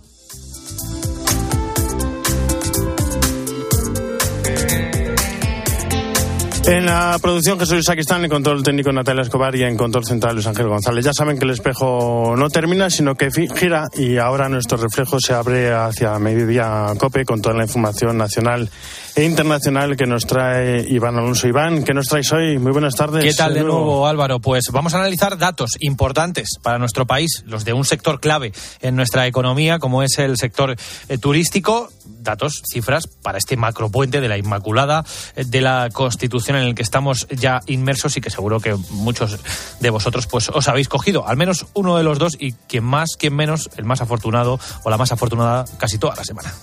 En 6.65 6.86
la 6.86 7.19
producción 7.21 7.60
Jesús 7.60 7.84
Saquistán, 7.84 8.23
en 8.23 8.30
control 8.30 8.63
técnico 8.63 8.89
Natalia 8.93 9.23
Escobar 9.23 9.54
y 9.54 9.63
en 9.63 9.76
control 9.76 10.06
central 10.06 10.36
Luis 10.36 10.47
Ángel 10.47 10.69
González. 10.69 11.04
Ya 11.04 11.12
saben 11.13 11.38
que 11.38 11.43
el 11.43 11.52
espejo 11.52 12.36
no 12.38 12.49
termina, 12.49 12.89
sino 12.89 13.15
que 13.15 13.30
gira 13.32 13.89
y 13.97 14.17
ahora 14.17 14.47
nuestro 14.47 14.78
reflejo 14.78 15.19
se 15.19 15.34
abre 15.34 15.73
hacia 15.73 16.17
mediodía 16.19 16.86
COPE 16.97 17.26
con 17.26 17.41
toda 17.41 17.56
la 17.56 17.63
información 17.63 18.17
nacional 18.17 18.69
e 19.15 19.26
internacional 19.26 19.97
que 19.97 20.06
nos 20.06 20.26
trae 20.26 20.86
Iván 20.88 21.17
Alonso. 21.17 21.49
Iván, 21.49 21.84
¿qué 21.84 21.93
nos 21.93 22.08
traes 22.08 22.32
hoy? 22.32 22.58
Muy 22.58 22.71
buenas 22.71 22.95
tardes. 22.95 23.26
¿Qué 23.26 23.34
tal 23.34 23.54
de 23.54 23.63
nuevo, 23.63 24.08
Álvaro? 24.08 24.39
Pues 24.39 24.63
vamos 24.71 24.93
a 24.93 24.99
analizar 24.99 25.38
datos 25.38 25.71
importantes 25.82 26.58
para 26.62 26.80
nuestro 26.80 27.06
país, 27.06 27.43
los 27.45 27.65
de 27.65 27.73
un 27.73 27.84
sector 27.84 28.21
clave 28.21 28.54
en 28.82 28.95
nuestra 28.95 29.28
economía, 29.28 29.80
como 29.80 30.02
es 30.02 30.17
el 30.17 30.38
sector 30.38 30.76
eh, 31.10 31.17
turístico. 31.17 31.89
Datos, 32.23 32.62
cifras 32.71 33.07
para 33.07 33.38
este 33.38 33.57
macropuente 33.57 34.21
de 34.21 34.27
la 34.27 34.38
Inmaculada, 34.38 35.03
eh, 35.36 35.43
de 35.45 35.62
la 35.62 35.89
Constitución 35.91 36.57
en 36.57 36.63
el 36.63 36.75
que 36.75 36.81
estamos 36.81 37.27
ya 37.29 37.59
inmersos 37.67 38.17
y 38.17 38.21
que 38.21 38.29
seguro 38.29 38.59
que 38.59 38.75
muchos 38.89 39.39
de 39.79 39.89
vosotros 39.89 40.27
pues 40.27 40.49
os 40.49 40.67
habéis 40.67 40.88
cogido, 40.88 41.27
al 41.27 41.38
menos 41.38 41.65
uno 41.73 41.97
de 41.97 42.03
los 42.03 42.19
dos 42.19 42.36
y 42.39 42.53
quien 42.53 42.83
más, 42.83 43.15
quien 43.17 43.36
menos, 43.36 43.69
el 43.77 43.86
más 43.86 44.01
afortunado 44.01 44.59
o 44.83 44.89
la 44.89 44.97
más 44.97 45.12
afortunada 45.12 45.65
casi 45.77 45.97
toda 45.97 46.15
la 46.15 46.23
semana. 46.23 46.53